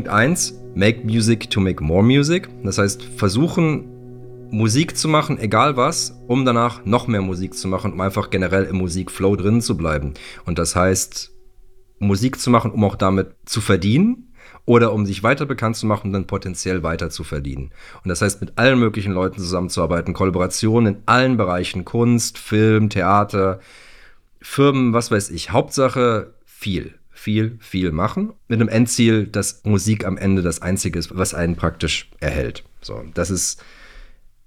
Punkt 0.00 0.14
1, 0.14 0.54
make 0.74 1.04
music 1.04 1.50
to 1.50 1.60
make 1.60 1.84
more 1.84 2.02
music. 2.02 2.48
Das 2.64 2.78
heißt, 2.78 3.02
versuchen 3.02 4.48
Musik 4.50 4.96
zu 4.96 5.08
machen, 5.08 5.38
egal 5.38 5.76
was, 5.76 6.18
um 6.26 6.46
danach 6.46 6.86
noch 6.86 7.06
mehr 7.06 7.20
Musik 7.20 7.52
zu 7.52 7.68
machen, 7.68 7.92
um 7.92 8.00
einfach 8.00 8.30
generell 8.30 8.64
im 8.64 8.76
Musikflow 8.76 9.36
drin 9.36 9.60
zu 9.60 9.76
bleiben. 9.76 10.14
Und 10.46 10.58
das 10.58 10.74
heißt, 10.74 11.32
Musik 11.98 12.40
zu 12.40 12.48
machen, 12.48 12.70
um 12.70 12.82
auch 12.84 12.96
damit 12.96 13.34
zu 13.44 13.60
verdienen 13.60 14.32
oder 14.64 14.94
um 14.94 15.04
sich 15.04 15.22
weiter 15.22 15.44
bekannt 15.44 15.76
zu 15.76 15.84
machen 15.84 16.06
und 16.06 16.12
dann 16.14 16.26
potenziell 16.26 16.82
weiter 16.82 17.10
zu 17.10 17.22
verdienen. 17.22 17.70
Und 18.02 18.08
das 18.08 18.22
heißt, 18.22 18.40
mit 18.40 18.56
allen 18.56 18.78
möglichen 18.78 19.12
Leuten 19.12 19.38
zusammenzuarbeiten, 19.38 20.14
Kollaborationen 20.14 20.94
in 20.94 21.02
allen 21.04 21.36
Bereichen, 21.36 21.84
Kunst, 21.84 22.38
Film, 22.38 22.88
Theater, 22.88 23.60
Firmen, 24.40 24.94
was 24.94 25.10
weiß 25.10 25.28
ich. 25.28 25.50
Hauptsache 25.50 26.32
viel, 26.46 26.94
viel, 27.20 27.58
viel 27.60 27.92
machen 27.92 28.32
mit 28.48 28.60
einem 28.60 28.70
Endziel, 28.70 29.26
dass 29.26 29.62
Musik 29.64 30.06
am 30.06 30.16
Ende 30.16 30.40
das 30.40 30.62
Einzige 30.62 30.98
ist, 30.98 31.14
was 31.14 31.34
einen 31.34 31.54
praktisch 31.54 32.08
erhält. 32.18 32.64
So, 32.80 33.04
das 33.12 33.30
ist 33.30 33.62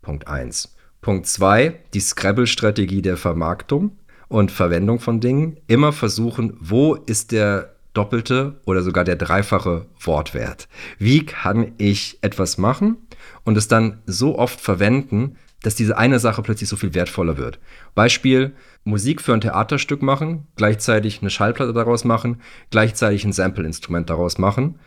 Punkt 0.02 0.28
1. 0.28 0.76
Punkt 1.00 1.28
2, 1.28 1.80
die 1.94 2.00
Scrabble-Strategie 2.00 3.04
der 3.04 3.18
Vermarktung 3.18 4.00
und 4.28 4.52
Verwendung 4.52 5.00
von 5.00 5.20
Dingen. 5.20 5.58
Immer 5.68 5.94
versuchen, 5.94 6.58
wo 6.60 6.96
ist 6.96 7.32
der 7.32 7.76
doppelte 7.94 8.60
oder 8.66 8.82
sogar 8.82 9.04
der 9.04 9.18
dreifache 9.18 9.86
Wortwert? 10.00 10.68
Wie 10.98 11.28
kann 11.28 11.74
ich 11.78 12.18
etwas 12.22 12.58
machen 12.58 12.98
und 13.44 13.56
es 13.56 13.68
dann 13.68 14.02
so 14.08 14.40
oft 14.40 14.60
verwenden, 14.60 15.36
dass 15.64 15.76
diese 15.76 15.98
eine 15.98 16.20
Sache 16.20 16.44
plötzlich 16.44 16.70
so 16.70 16.76
viel 16.76 16.94
wertvoller 16.94 17.38
wird? 17.38 17.60
Beispiel, 17.96 18.54
Musik 18.84 19.22
für 19.22 19.34
ein 19.34 19.42
Theaterstück 19.42 20.02
machen, 20.02 20.48
gleichzeitig 20.56 21.22
eine 21.22 21.30
Schallplatte 21.30 21.74
daraus 21.74 22.04
machen, 22.04 22.42
gleichzeitig 22.70 23.26
ein 23.26 23.34
Sample-Instrument 23.34 24.10
daraus 24.10 24.38
machen. 24.38 24.80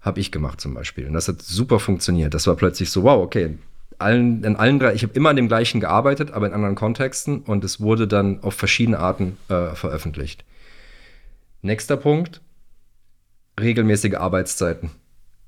Habe 0.00 0.20
ich 0.20 0.32
gemacht 0.32 0.60
zum 0.60 0.74
Beispiel. 0.74 1.06
Und 1.06 1.12
das 1.12 1.28
hat 1.28 1.42
super 1.42 1.80
funktioniert. 1.80 2.32
Das 2.32 2.46
war 2.46 2.56
plötzlich 2.56 2.90
so, 2.90 3.02
wow, 3.02 3.22
okay, 3.22 3.58
allen, 3.98 4.44
in 4.44 4.56
allen 4.56 4.78
drei, 4.78 4.94
ich 4.94 5.02
habe 5.02 5.14
immer 5.14 5.30
an 5.30 5.36
dem 5.36 5.48
gleichen 5.48 5.80
gearbeitet, 5.80 6.30
aber 6.30 6.46
in 6.46 6.52
anderen 6.52 6.74
Kontexten 6.74 7.40
und 7.40 7.64
es 7.64 7.80
wurde 7.80 8.06
dann 8.06 8.42
auf 8.42 8.54
verschiedene 8.54 8.98
Arten 8.98 9.36
äh, 9.48 9.74
veröffentlicht. 9.74 10.44
Nächster 11.62 11.96
Punkt, 11.96 12.40
regelmäßige 13.58 14.14
Arbeitszeiten. 14.14 14.90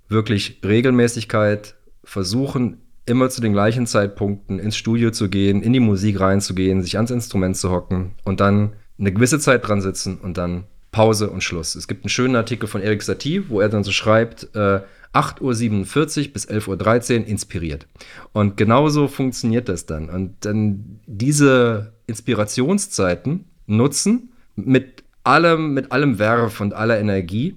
Wirklich 0.09 0.61
Regelmäßigkeit, 0.65 1.75
versuchen 2.03 2.81
immer 3.09 3.31
zu 3.31 3.41
den 3.41 3.53
gleichen 3.53 3.87
Zeitpunkten 3.87 4.59
ins 4.59 4.77
Studio 4.77 5.11
zu 5.11 5.29
gehen, 5.29 5.63
in 5.63 5.73
die 5.73 5.81
Musik 5.81 6.21
reinzugehen, 6.21 6.83
sich 6.83 6.97
ans 6.97 7.11
Instrument 7.11 7.57
zu 7.57 7.71
hocken 7.71 8.13
und 8.25 8.41
dann 8.41 8.75
eine 8.99 9.13
gewisse 9.13 9.39
Zeit 9.39 9.67
dran 9.67 9.81
sitzen 9.81 10.19
und 10.19 10.37
dann 10.37 10.65
Pause 10.91 11.31
und 11.31 11.45
Schluss. 11.45 11.75
Es 11.75 11.87
gibt 11.89 12.05
einen 12.05 12.11
schönen 12.11 12.37
Artikel 12.37 12.67
von 12.67 12.83
Eric 12.83 13.03
Satie, 13.03 13.49
wo 13.49 13.61
er 13.61 13.69
dann 13.69 13.85
so 13.85 13.93
schreibt, 13.93 14.49
äh, 14.55 14.81
8.47 15.13 16.27
Uhr 16.27 16.33
bis 16.33 16.49
11.13 16.49 17.21
Uhr 17.21 17.27
inspiriert. 17.27 17.87
Und 18.33 18.57
genauso 18.57 19.09
funktioniert 19.09 19.69
das 19.69 19.87
dann. 19.87 20.11
Und 20.11 20.45
dann 20.45 21.01
diese 21.07 21.93
Inspirationszeiten 22.07 23.47
nutzen 23.67 24.33
mit 24.57 25.05
allem, 25.25 25.75
mit 25.75 25.93
allem 25.93 26.19
Werf 26.19 26.61
und 26.61 26.75
aller 26.75 26.99
Energie 26.99 27.57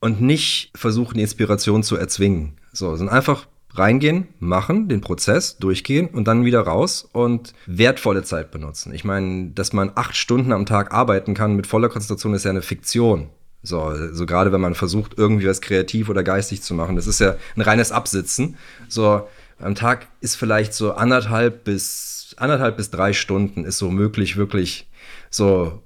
und 0.00 0.20
nicht 0.20 0.70
versuchen, 0.74 1.14
die 1.14 1.22
Inspiration 1.22 1.82
zu 1.82 1.96
erzwingen. 1.96 2.54
So, 2.72 2.94
sondern 2.96 3.16
einfach 3.16 3.46
reingehen, 3.74 4.28
machen, 4.38 4.88
den 4.88 5.00
Prozess 5.00 5.58
durchgehen 5.58 6.08
und 6.08 6.26
dann 6.26 6.44
wieder 6.44 6.60
raus 6.60 7.08
und 7.12 7.54
wertvolle 7.66 8.22
Zeit 8.22 8.50
benutzen. 8.50 8.92
Ich 8.94 9.04
meine, 9.04 9.50
dass 9.50 9.72
man 9.72 9.92
acht 9.94 10.16
Stunden 10.16 10.52
am 10.52 10.66
Tag 10.66 10.92
arbeiten 10.92 11.34
kann 11.34 11.54
mit 11.54 11.66
voller 11.66 11.88
Konzentration 11.88 12.34
ist 12.34 12.44
ja 12.44 12.50
eine 12.50 12.62
Fiktion. 12.62 13.30
So, 13.62 13.92
so 14.12 14.24
gerade 14.24 14.52
wenn 14.52 14.60
man 14.60 14.74
versucht, 14.74 15.18
irgendwie 15.18 15.46
was 15.46 15.60
kreativ 15.60 16.08
oder 16.08 16.22
geistig 16.22 16.62
zu 16.62 16.74
machen. 16.74 16.96
Das 16.96 17.06
ist 17.06 17.20
ja 17.20 17.36
ein 17.56 17.62
reines 17.62 17.92
Absitzen. 17.92 18.56
So, 18.88 19.28
am 19.58 19.74
Tag 19.74 20.06
ist 20.20 20.36
vielleicht 20.36 20.72
so 20.72 20.92
anderthalb 20.92 21.64
bis 21.64 22.34
anderthalb 22.36 22.76
bis 22.76 22.90
drei 22.90 23.12
Stunden 23.12 23.64
ist 23.64 23.78
so 23.78 23.90
möglich, 23.90 24.36
wirklich 24.36 24.88
so 25.30 25.82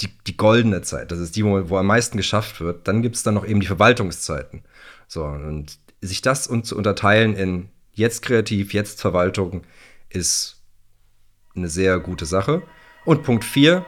die, 0.00 0.08
die 0.26 0.36
goldene 0.36 0.82
Zeit. 0.82 1.10
Das 1.10 1.18
ist 1.18 1.36
die, 1.36 1.44
wo, 1.44 1.68
wo 1.68 1.76
am 1.76 1.86
meisten 1.86 2.16
geschafft 2.16 2.60
wird. 2.60 2.86
Dann 2.88 3.02
gibt 3.02 3.16
es 3.16 3.22
dann 3.22 3.34
noch 3.34 3.46
eben 3.46 3.60
die 3.60 3.66
Verwaltungszeiten. 3.66 4.62
So, 5.08 5.24
und 5.24 5.78
sich 6.00 6.22
das 6.22 6.46
und 6.46 6.66
zu 6.66 6.76
unterteilen 6.76 7.34
in 7.34 7.68
jetzt 7.92 8.22
kreativ, 8.22 8.72
jetzt 8.72 9.00
Verwaltung 9.00 9.62
ist 10.08 10.62
eine 11.54 11.68
sehr 11.68 11.98
gute 11.98 12.26
Sache. 12.26 12.62
Und 13.04 13.22
Punkt 13.22 13.44
4, 13.44 13.84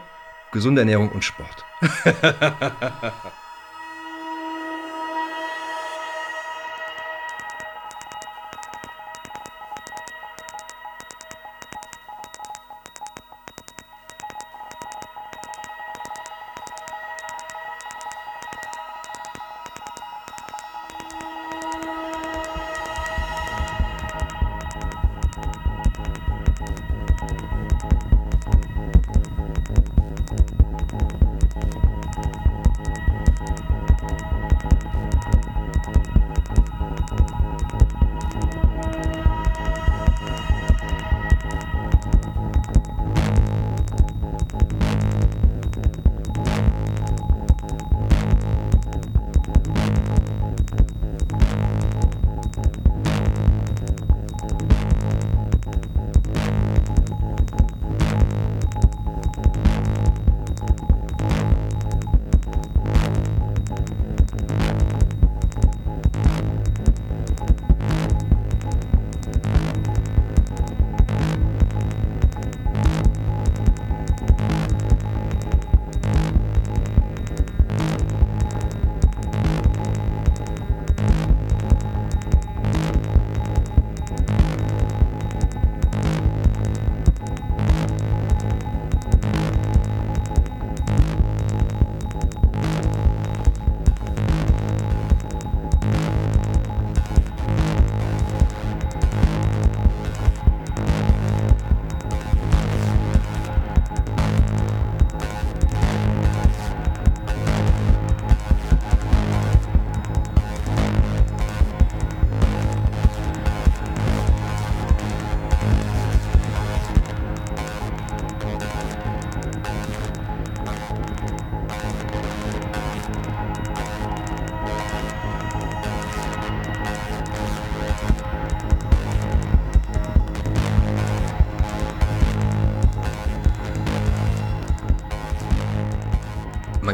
gesunde 0.52 0.82
Ernährung 0.82 1.10
und 1.10 1.24
Sport. 1.24 1.64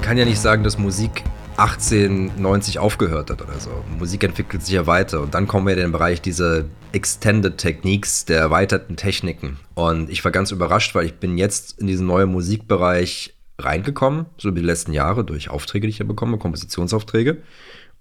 kann 0.08 0.16
ja 0.16 0.24
nicht 0.24 0.40
sagen, 0.40 0.64
dass 0.64 0.78
Musik 0.78 1.22
1890 1.58 2.78
aufgehört 2.78 3.28
hat 3.28 3.42
oder 3.42 3.60
so. 3.60 3.68
Musik 3.98 4.24
entwickelt 4.24 4.64
sich 4.64 4.74
ja 4.74 4.86
weiter 4.86 5.20
und 5.20 5.34
dann 5.34 5.46
kommen 5.46 5.66
wir 5.66 5.74
in 5.74 5.80
den 5.80 5.92
Bereich 5.92 6.22
dieser 6.22 6.64
Extended 6.92 7.58
Techniques, 7.58 8.24
der 8.24 8.40
erweiterten 8.40 8.96
Techniken. 8.96 9.58
Und 9.74 10.08
ich 10.08 10.24
war 10.24 10.32
ganz 10.32 10.50
überrascht, 10.50 10.94
weil 10.94 11.04
ich 11.04 11.16
bin 11.16 11.36
jetzt 11.36 11.78
in 11.78 11.86
diesen 11.86 12.06
neuen 12.06 12.30
Musikbereich 12.30 13.34
reingekommen, 13.58 14.24
so 14.38 14.48
über 14.48 14.60
die 14.60 14.66
letzten 14.66 14.94
Jahre 14.94 15.24
durch 15.24 15.50
Aufträge, 15.50 15.86
die 15.86 15.90
ich 15.90 15.98
ja 15.98 16.06
bekomme, 16.06 16.38
Kompositionsaufträge. 16.38 17.42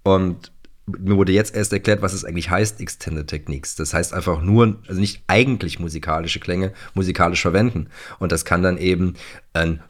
Und 0.02 0.50
mir 0.86 1.18
wurde 1.18 1.32
jetzt 1.32 1.54
erst 1.54 1.74
erklärt, 1.74 2.00
was 2.00 2.14
es 2.14 2.24
eigentlich 2.24 2.48
heißt, 2.48 2.80
Extended 2.80 3.26
Techniques. 3.26 3.76
Das 3.76 3.92
heißt 3.92 4.14
einfach 4.14 4.40
nur, 4.40 4.78
also 4.88 4.98
nicht 4.98 5.24
eigentlich 5.26 5.78
musikalische 5.78 6.40
Klänge 6.40 6.72
musikalisch 6.94 7.42
verwenden. 7.42 7.88
Und 8.18 8.32
das 8.32 8.46
kann 8.46 8.62
dann 8.62 8.78
eben 8.78 9.12
ein 9.52 9.82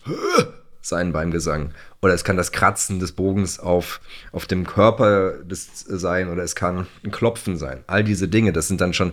sein 0.81 1.13
beim 1.13 1.31
Gesang. 1.31 1.73
Oder 2.01 2.15
es 2.15 2.25
kann 2.25 2.37
das 2.37 2.53
Kratzen 2.53 3.01
des 3.01 3.13
Bogens 3.13 3.59
auf, 3.59 4.01
auf 4.33 4.47
dem 4.47 4.67
Körper 4.67 5.43
des, 5.45 5.85
sein 5.87 6.29
oder 6.29 6.43
es 6.43 6.55
kann 6.55 6.87
ein 7.05 7.11
Klopfen 7.11 7.57
sein. 7.57 7.85
All 7.87 8.05
diese 8.05 8.29
Dinge, 8.29 8.53
das 8.53 8.69
sind 8.69 8.81
dann 8.81 8.95
schon, 8.95 9.13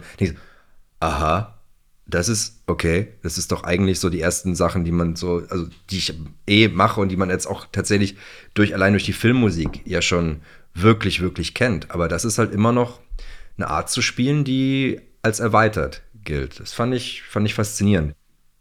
aha, 1.00 1.60
das 2.06 2.30
ist 2.30 2.62
okay. 2.68 3.08
Das 3.24 3.38
ist 3.38 3.52
doch 3.52 3.64
eigentlich 3.64 4.00
so 4.00 4.10
die 4.10 4.22
ersten 4.22 4.56
Sachen, 4.56 4.84
die 4.84 4.92
man 4.92 5.16
so, 5.16 5.44
also 5.50 5.68
die 5.90 5.98
ich 5.98 6.14
eh 6.48 6.68
mache 6.68 7.02
und 7.02 7.10
die 7.10 7.18
man 7.18 7.30
jetzt 7.30 7.48
auch 7.48 7.66
tatsächlich 7.72 8.16
durch 8.54 8.74
allein 8.74 8.94
durch 8.94 9.06
die 9.06 9.14
Filmmusik 9.14 9.82
ja 9.86 10.02
schon 10.02 10.42
wirklich, 10.74 11.22
wirklich 11.22 11.54
kennt. 11.54 11.92
Aber 11.92 12.08
das 12.08 12.26
ist 12.26 12.38
halt 12.38 12.54
immer 12.54 12.72
noch 12.72 13.00
eine 13.58 13.70
Art 13.70 13.90
zu 13.90 14.02
spielen, 14.02 14.44
die 14.44 15.02
als 15.22 15.40
erweitert 15.40 16.04
gilt. 16.24 16.60
Das 16.60 16.74
fand 16.74 16.94
ich, 16.94 17.24
fand 17.24 17.48
ich 17.48 17.56
faszinierend 17.56 18.16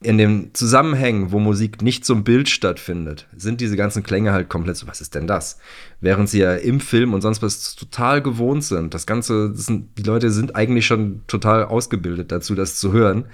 in 0.04 0.18
den 0.18 0.52
Zusammenhängen, 0.52 1.32
wo 1.32 1.38
Musik 1.38 1.80
nicht 1.80 2.04
zum 2.04 2.24
Bild 2.24 2.50
stattfindet, 2.50 3.26
sind 3.34 3.60
diese 3.60 3.76
ganzen 3.76 4.02
Klänge 4.02 4.32
halt 4.32 4.50
komplett 4.50 4.76
so, 4.76 4.86
was 4.86 5.00
ist 5.00 5.14
denn 5.14 5.26
das? 5.26 5.58
Während 6.00 6.28
sie 6.28 6.40
ja 6.40 6.54
im 6.54 6.80
Film 6.80 7.14
und 7.14 7.22
sonst 7.22 7.42
was 7.42 7.74
total 7.74 8.20
gewohnt 8.20 8.64
sind. 8.64 8.92
Das 8.92 9.06
Ganze, 9.06 9.50
das 9.50 9.66
sind, 9.66 9.96
die 9.96 10.02
Leute 10.02 10.30
sind 10.30 10.56
eigentlich 10.56 10.86
schon 10.86 11.22
total 11.26 11.64
ausgebildet 11.64 12.30
dazu, 12.32 12.54
das 12.54 12.76
zu 12.76 12.92
hören, 12.92 13.24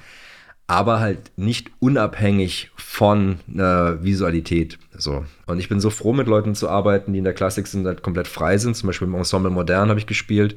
aber 0.69 1.01
halt 1.01 1.33
nicht 1.37 1.73
unabhängig 1.81 2.71
von 2.77 3.41
einer 3.53 4.05
Visualität. 4.05 4.79
So. 4.97 5.25
Und 5.47 5.59
ich 5.59 5.69
bin 5.69 5.81
so 5.81 5.91
froh, 5.91 6.13
mit 6.13 6.29
Leuten 6.29 6.55
zu 6.55 6.69
arbeiten, 6.69 7.13
die 7.13 7.19
in 7.19 7.25
der 7.25 7.35
Klassik 7.35 7.67
sind, 7.67 7.85
halt 7.87 8.03
komplett 8.03 8.29
frei 8.29 8.59
sind. 8.59 8.77
Zum 8.77 8.87
Beispiel 8.87 9.09
im 9.09 9.15
Ensemble 9.17 9.51
Modern 9.51 9.89
habe 9.89 9.99
ich 9.99 10.07
gespielt. 10.07 10.57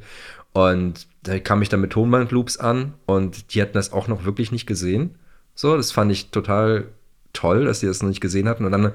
Und 0.51 1.07
da 1.23 1.39
kam 1.39 1.63
ich 1.63 1.69
dann 1.69 1.81
mit 1.81 1.93
Tonbandloops 1.93 2.57
an 2.57 2.93
und 3.07 3.55
die 3.55 3.61
hatten 3.63 3.73
das 3.73 3.91
auch 3.91 4.07
noch 4.07 4.23
wirklich 4.23 4.51
nicht 4.51 4.67
gesehen. 4.67 5.15
So, 5.55 5.77
das 5.77 5.91
fand 5.91 6.11
ich 6.11 6.31
total 6.31 6.87
toll, 7.33 7.65
dass 7.65 7.79
sie 7.79 7.87
das 7.87 8.01
noch 8.01 8.09
nicht 8.09 8.21
gesehen 8.21 8.47
hatten. 8.47 8.65
Und 8.65 8.71
dann 8.71 8.91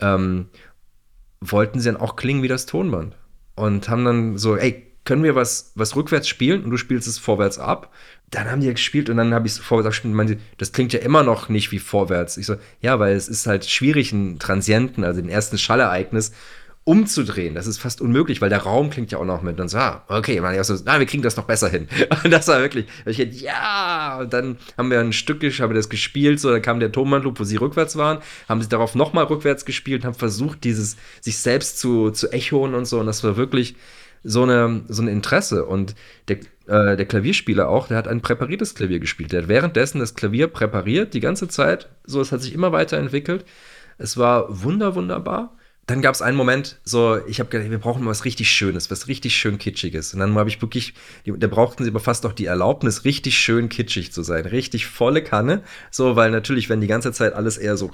ähm, 0.00 0.46
wollten 1.40 1.80
sie 1.80 1.90
dann 1.90 2.00
auch 2.00 2.16
klingen 2.16 2.42
wie 2.42 2.48
das 2.48 2.66
Tonband. 2.66 3.16
Und 3.56 3.88
haben 3.88 4.04
dann 4.04 4.38
so, 4.38 4.56
ey, 4.56 4.86
können 5.04 5.22
wir 5.22 5.34
was, 5.34 5.72
was 5.74 5.96
rückwärts 5.96 6.28
spielen 6.28 6.62
und 6.64 6.70
du 6.70 6.76
spielst 6.76 7.08
es 7.08 7.18
vorwärts 7.18 7.58
ab? 7.58 7.92
Dann 8.30 8.50
haben 8.50 8.60
die 8.60 8.70
gespielt 8.70 9.10
und 9.10 9.16
dann 9.16 9.34
habe 9.34 9.46
ich 9.46 9.54
es 9.54 9.58
vorwärts 9.58 9.86
abgespielt 9.86 10.12
und 10.12 10.16
meinte, 10.16 10.38
das 10.58 10.72
klingt 10.72 10.92
ja 10.92 11.00
immer 11.00 11.22
noch 11.22 11.48
nicht 11.48 11.72
wie 11.72 11.78
vorwärts. 11.78 12.36
Ich 12.36 12.46
so, 12.46 12.56
ja, 12.80 12.98
weil 13.00 13.16
es 13.16 13.28
ist 13.28 13.46
halt 13.46 13.64
schwierig, 13.64 14.12
einen 14.12 14.38
Transienten, 14.38 15.04
also 15.04 15.20
den 15.20 15.30
ersten 15.30 15.58
Schallereignis, 15.58 16.32
umzudrehen. 16.84 17.54
Das 17.54 17.66
ist 17.66 17.78
fast 17.78 18.00
unmöglich, 18.00 18.40
weil 18.40 18.48
der 18.48 18.62
Raum 18.62 18.90
klingt 18.90 19.12
ja 19.12 19.18
auch 19.18 19.24
noch 19.24 19.42
mit. 19.42 19.60
Und 19.60 19.68
so, 19.68 19.78
ah, 19.78 20.02
okay, 20.08 20.40
man, 20.40 20.62
so, 20.64 20.74
na, 20.84 20.98
wir 20.98 21.06
kriegen 21.06 21.22
das 21.22 21.36
noch 21.36 21.44
besser 21.44 21.68
hin. 21.68 21.88
Und 22.24 22.30
das 22.30 22.48
war 22.48 22.60
wirklich, 22.60 22.86
ich 23.04 23.18
hätte, 23.18 23.36
ja, 23.36 24.18
und 24.20 24.32
dann 24.32 24.56
haben 24.76 24.90
wir 24.90 25.00
ein 25.00 25.12
Stück, 25.12 25.42
haben 25.42 25.70
wir 25.70 25.74
das 25.74 25.88
gespielt, 25.88 26.40
so, 26.40 26.50
dann 26.50 26.62
kam 26.62 26.80
der 26.80 26.90
Tonbandloop, 26.90 27.38
wo 27.38 27.44
sie 27.44 27.56
rückwärts 27.56 27.96
waren, 27.96 28.18
haben 28.48 28.62
sie 28.62 28.68
darauf 28.68 28.94
nochmal 28.94 29.24
rückwärts 29.24 29.64
gespielt, 29.64 30.04
haben 30.04 30.14
versucht, 30.14 30.64
dieses, 30.64 30.96
sich 31.20 31.38
selbst 31.38 31.78
zu, 31.78 32.10
zu 32.10 32.32
echoen 32.32 32.74
und 32.74 32.86
so. 32.86 32.98
Und 32.98 33.06
das 33.06 33.22
war 33.24 33.36
wirklich 33.36 33.76
so 34.24 34.42
eine, 34.42 34.82
so 34.88 35.02
ein 35.02 35.08
Interesse. 35.08 35.66
Und 35.66 35.94
der, 36.28 36.38
äh, 36.66 36.96
der 36.96 37.06
Klavierspieler 37.06 37.68
auch, 37.68 37.88
der 37.88 37.98
hat 37.98 38.08
ein 38.08 38.20
präpariertes 38.20 38.74
Klavier 38.74 39.00
gespielt. 39.00 39.32
Der 39.32 39.42
hat 39.42 39.48
währenddessen 39.48 40.00
das 40.00 40.14
Klavier 40.14 40.48
präpariert, 40.48 41.14
die 41.14 41.20
ganze 41.20 41.48
Zeit. 41.48 41.88
So, 42.04 42.20
es 42.20 42.32
hat 42.32 42.42
sich 42.42 42.54
immer 42.54 42.72
weiterentwickelt. 42.72 43.44
Es 43.98 44.16
war 44.16 44.62
wunder, 44.62 44.94
wunderbar 44.94 45.54
dann 45.90 46.02
gab 46.02 46.14
es 46.14 46.22
einen 46.22 46.36
Moment, 46.36 46.78
so, 46.84 47.18
ich 47.26 47.40
habe 47.40 47.50
gedacht, 47.50 47.68
wir 47.68 47.78
brauchen 47.78 48.06
was 48.06 48.24
richtig 48.24 48.48
Schönes, 48.48 48.92
was 48.92 49.08
richtig 49.08 49.34
schön 49.34 49.58
Kitschiges. 49.58 50.14
Und 50.14 50.20
dann 50.20 50.36
habe 50.36 50.48
ich 50.48 50.62
wirklich, 50.62 50.94
da 51.26 51.48
brauchten 51.48 51.82
sie 51.82 51.90
aber 51.90 51.98
fast 51.98 52.24
auch 52.26 52.32
die 52.32 52.46
Erlaubnis, 52.46 53.04
richtig 53.04 53.36
schön 53.36 53.68
kitschig 53.68 54.12
zu 54.12 54.22
sein. 54.22 54.46
Richtig 54.46 54.86
volle 54.86 55.20
Kanne. 55.24 55.62
So, 55.90 56.14
weil 56.14 56.30
natürlich, 56.30 56.68
wenn 56.68 56.80
die 56.80 56.86
ganze 56.86 57.10
Zeit 57.10 57.34
alles 57.34 57.58
eher 57.58 57.76
so, 57.76 57.90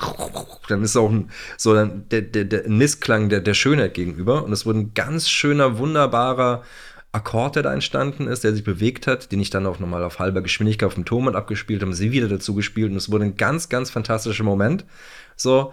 dann 0.69 0.83
ist 0.83 0.95
auch 0.95 1.11
ein, 1.11 1.31
so 1.57 1.73
dann 1.73 2.07
der, 2.11 2.21
der, 2.21 2.45
der 2.45 2.69
Missklang 2.69 3.31
der, 3.31 3.41
der 3.41 3.55
Schönheit 3.55 3.95
gegenüber. 3.95 4.45
Und 4.45 4.53
es 4.53 4.67
wurde 4.67 4.81
ein 4.81 4.95
ganz 4.95 5.31
schöner, 5.31 5.79
wunderbarer 5.79 6.65
Akkord, 7.13 7.57
der 7.57 7.63
da 7.63 7.73
entstanden 7.73 8.27
ist, 8.27 8.45
der 8.45 8.53
sich 8.53 8.63
bewegt 8.63 9.07
hat, 9.07 9.33
den 9.33 9.41
ich 9.41 9.49
dann 9.49 9.65
auch 9.65 9.79
nochmal 9.79 10.05
auf 10.05 10.19
halber 10.19 10.43
Geschwindigkeit 10.43 10.87
auf 10.87 10.95
dem 10.95 11.07
Tonband 11.07 11.35
abgespielt 11.35 11.81
habe, 11.81 11.95
sie 11.95 12.13
wieder 12.13 12.29
dazu 12.29 12.55
gespielt. 12.55 12.91
Und 12.91 12.99
es 12.99 13.11
wurde 13.11 13.25
ein 13.25 13.39
ganz, 13.39 13.71
ganz 13.71 13.89
fantastischer 13.89 14.45
Moment. 14.45 14.85
So, 15.35 15.73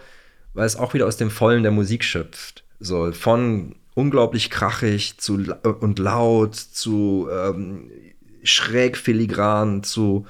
weil 0.53 0.65
es 0.65 0.75
auch 0.75 0.93
wieder 0.93 1.07
aus 1.07 1.17
dem 1.17 1.31
Vollen 1.31 1.63
der 1.63 1.71
Musik 1.71 2.03
schöpft. 2.03 2.63
So 2.79 3.11
von 3.11 3.75
unglaublich 3.95 4.49
krachig 4.49 5.17
zu 5.17 5.55
und 5.79 5.99
laut 5.99 6.55
zu 6.55 7.27
ähm, 7.31 7.91
schräg 8.43 8.97
filigran 8.97 9.83
zu 9.83 10.25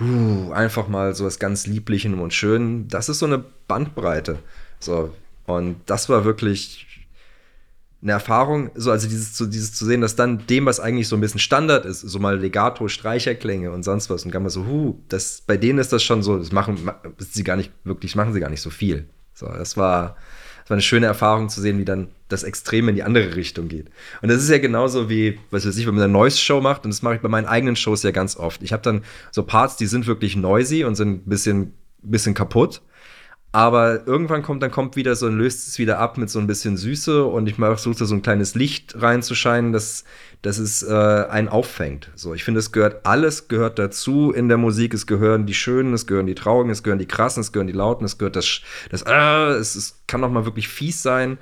uh, 0.00 0.52
einfach 0.52 0.88
mal 0.88 1.14
so 1.14 1.24
was 1.24 1.38
ganz 1.38 1.66
Lieblichem 1.66 2.20
und 2.20 2.34
Schönen. 2.34 2.88
Das 2.88 3.08
ist 3.08 3.20
so 3.20 3.26
eine 3.26 3.42
Bandbreite. 3.68 4.38
So. 4.80 5.14
Und 5.46 5.76
das 5.86 6.08
war 6.08 6.24
wirklich 6.24 6.86
eine 8.02 8.12
Erfahrung, 8.12 8.70
so, 8.74 8.90
also 8.90 9.08
dieses 9.08 9.32
zu, 9.32 9.46
dieses 9.46 9.72
zu 9.72 9.86
sehen, 9.86 10.02
dass 10.02 10.14
dann 10.14 10.46
dem, 10.46 10.66
was 10.66 10.78
eigentlich 10.78 11.08
so 11.08 11.16
ein 11.16 11.22
bisschen 11.22 11.40
Standard 11.40 11.86
ist, 11.86 12.02
so 12.02 12.18
mal 12.18 12.38
Legato, 12.38 12.86
Streicherklänge 12.86 13.70
und 13.70 13.82
sonst 13.82 14.10
was, 14.10 14.26
und 14.26 14.30
kann 14.30 14.42
man 14.42 14.50
so, 14.50 14.66
huh, 14.66 14.94
das, 15.08 15.42
bei 15.46 15.56
denen 15.56 15.78
ist 15.78 15.90
das 15.90 16.02
schon 16.02 16.22
so, 16.22 16.36
das 16.36 16.52
machen 16.52 16.90
sie 17.18 17.44
gar 17.44 17.56
nicht 17.56 17.72
wirklich, 17.82 18.14
machen 18.14 18.34
sie 18.34 18.40
gar 18.40 18.50
nicht 18.50 18.60
so 18.60 18.68
viel. 18.68 19.08
So, 19.34 19.46
das 19.46 19.76
war, 19.76 20.16
das 20.62 20.70
war 20.70 20.76
eine 20.76 20.82
schöne 20.82 21.06
Erfahrung 21.06 21.48
zu 21.48 21.60
sehen, 21.60 21.78
wie 21.78 21.84
dann 21.84 22.08
das 22.28 22.42
Extrem 22.42 22.88
in 22.88 22.94
die 22.94 23.02
andere 23.02 23.36
Richtung 23.36 23.68
geht. 23.68 23.90
Und 24.22 24.30
das 24.30 24.42
ist 24.42 24.48
ja 24.48 24.58
genauso 24.58 25.10
wie, 25.10 25.38
was 25.50 25.66
weiß 25.66 25.76
ich, 25.76 25.86
wenn 25.86 25.94
man 25.94 26.04
eine 26.04 26.12
Noise-Show 26.12 26.60
macht, 26.60 26.84
und 26.84 26.92
das 26.92 27.02
mache 27.02 27.16
ich 27.16 27.20
bei 27.20 27.28
meinen 27.28 27.46
eigenen 27.46 27.76
Shows 27.76 28.02
ja 28.02 28.12
ganz 28.12 28.36
oft. 28.36 28.62
Ich 28.62 28.72
habe 28.72 28.82
dann 28.82 29.04
so 29.30 29.42
Parts, 29.42 29.76
die 29.76 29.86
sind 29.86 30.06
wirklich 30.06 30.36
noisy 30.36 30.84
und 30.84 30.94
sind 30.94 31.26
ein 31.26 31.28
bisschen, 31.28 31.74
bisschen 32.02 32.34
kaputt. 32.34 32.80
Aber 33.54 34.04
irgendwann 34.08 34.42
kommt, 34.42 34.64
dann 34.64 34.72
kommt 34.72 34.96
wieder 34.96 35.14
so, 35.14 35.28
löst 35.28 35.68
es 35.68 35.78
wieder 35.78 36.00
ab 36.00 36.18
mit 36.18 36.28
so 36.28 36.40
ein 36.40 36.48
bisschen 36.48 36.76
Süße 36.76 37.22
und 37.22 37.48
ich 37.48 37.54
versuche 37.54 37.94
da 37.96 38.04
so 38.04 38.16
ein 38.16 38.20
kleines 38.20 38.56
Licht 38.56 39.00
reinzuscheinen, 39.00 39.72
dass, 39.72 40.02
dass 40.42 40.58
es 40.58 40.82
äh, 40.82 40.92
einen 40.92 41.46
auffängt. 41.46 42.10
So, 42.16 42.34
ich 42.34 42.42
finde, 42.42 42.58
es 42.58 42.72
gehört, 42.72 43.06
alles 43.06 43.46
gehört 43.46 43.78
dazu 43.78 44.32
in 44.32 44.48
der 44.48 44.58
Musik. 44.58 44.92
Es 44.92 45.06
gehören 45.06 45.46
die 45.46 45.54
Schönen, 45.54 45.94
es 45.94 46.08
gehören 46.08 46.26
die 46.26 46.34
Traurigen, 46.34 46.72
es 46.72 46.82
gehören 46.82 46.98
die 46.98 47.06
Krassen, 47.06 47.42
es 47.42 47.52
gehören 47.52 47.68
die 47.68 47.74
Lauten, 47.74 48.04
es 48.04 48.18
gehört 48.18 48.34
das, 48.34 48.60
das 48.90 49.02
äh, 49.02 49.52
es, 49.52 49.76
es 49.76 50.02
kann 50.08 50.24
auch 50.24 50.30
mal 50.30 50.46
wirklich 50.46 50.66
fies 50.66 51.00
sein. 51.00 51.38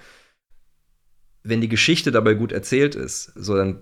Wenn 1.42 1.62
die 1.62 1.70
Geschichte 1.70 2.12
dabei 2.12 2.34
gut 2.34 2.52
erzählt 2.52 2.94
ist, 2.94 3.32
so 3.36 3.56
dann, 3.56 3.80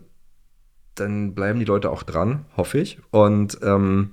dann 0.95 1.35
bleiben 1.35 1.59
die 1.59 1.64
Leute 1.64 1.90
auch 1.90 2.05
dran, 2.05 2.47
hoffe 2.57 2.79
ich. 2.79 3.01
Und 3.11 3.59
ähm, 3.62 4.12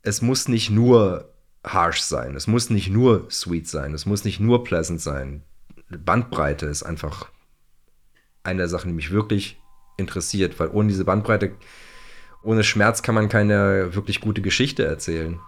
es 0.00 0.22
muss 0.22 0.48
nicht 0.48 0.70
nur 0.70 1.31
harsh 1.64 2.00
sein. 2.00 2.34
Es 2.34 2.46
muss 2.46 2.70
nicht 2.70 2.90
nur 2.90 3.30
sweet 3.30 3.68
sein. 3.68 3.94
Es 3.94 4.06
muss 4.06 4.24
nicht 4.24 4.40
nur 4.40 4.64
pleasant 4.64 5.00
sein. 5.00 5.42
Bandbreite 5.88 6.66
ist 6.66 6.82
einfach 6.82 7.28
eine 8.42 8.58
der 8.58 8.68
Sachen, 8.68 8.88
die 8.88 8.94
mich 8.94 9.10
wirklich 9.10 9.60
interessiert, 9.96 10.58
weil 10.58 10.68
ohne 10.68 10.88
diese 10.88 11.04
Bandbreite, 11.04 11.52
ohne 12.42 12.64
Schmerz 12.64 13.02
kann 13.02 13.14
man 13.14 13.28
keine 13.28 13.94
wirklich 13.94 14.20
gute 14.20 14.42
Geschichte 14.42 14.84
erzählen. 14.84 15.38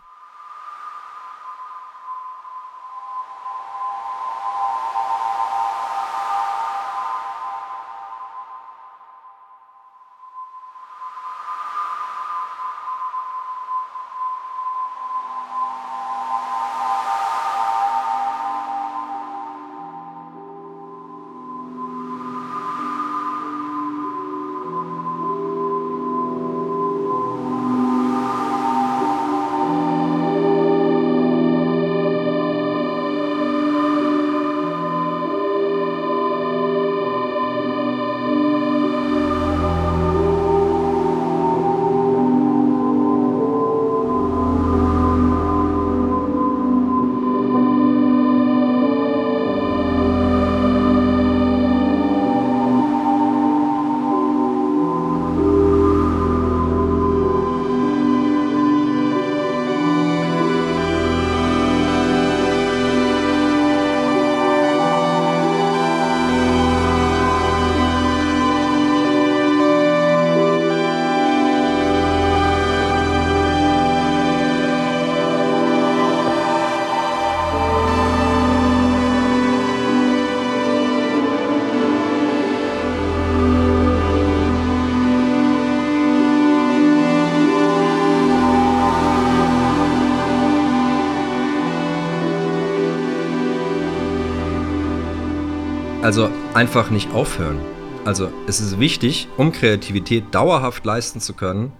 Einfach 96.54 96.90
nicht 96.90 97.12
aufhören. 97.12 97.58
Also 98.04 98.30
es 98.46 98.60
ist 98.60 98.78
wichtig, 98.78 99.28
um 99.36 99.52
Kreativität 99.52 100.24
dauerhaft 100.30 100.84
leisten 100.84 101.20
zu 101.20 101.34
können, 101.34 101.72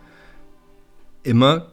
immer 1.22 1.68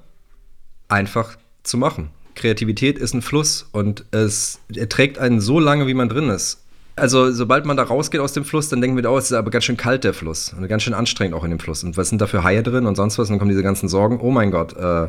einfach 0.88 1.38
zu 1.64 1.78
machen. 1.78 2.12
Kreativität 2.36 2.97
ist 2.97 3.14
ein 3.14 3.22
Fluss 3.22 3.68
und 3.72 4.06
es 4.12 4.60
erträgt 4.76 5.18
einen 5.18 5.41
so 5.41 5.60
lange, 5.60 5.88
wie 5.88 5.93
man 5.93 6.10
drin 6.10 6.30
ist. 6.30 6.62
Also, 6.97 7.32
sobald 7.32 7.66
man 7.66 7.78
da 7.78 7.84
rausgeht 7.84 8.20
aus 8.20 8.34
dem 8.34 8.43
Fluss, 8.43 8.68
dann 8.68 8.82
denken 8.82 8.97
wir, 8.97 9.10
oh, 9.10 9.18
es 9.18 9.26
ist 9.26 9.34
aber 9.34 9.49
ganz 9.49 9.64
schön 9.64 9.78
kalt, 9.78 10.04
der 10.04 10.14
Fluss. 10.14 10.54
Und 10.54 10.68
ganz 10.68 10.84
schön 10.84 10.93
anstrengend 10.93 11.36
auch 11.36 11.43
in 11.45 11.49
dem 11.49 11.60
Fluss. 11.60 11.84
Und 11.84 11.95
was 11.95 12.10
sind 12.10 12.22
da 12.22 12.28
für 12.28 12.43
Haie 12.43 12.64
drin 12.64 12.86
und 12.86 12.95
sonst 12.95 13.18
was? 13.18 13.30
Und 13.30 13.34
dann 13.34 13.39
kommen 13.39 13.49
diese 13.49 13.64
ganzen 13.64 13.88
Sorgen. 13.88 14.20
Oh 14.20 14.30
mein 14.30 14.52
Gott, 14.52 14.76
äh, 14.78 15.08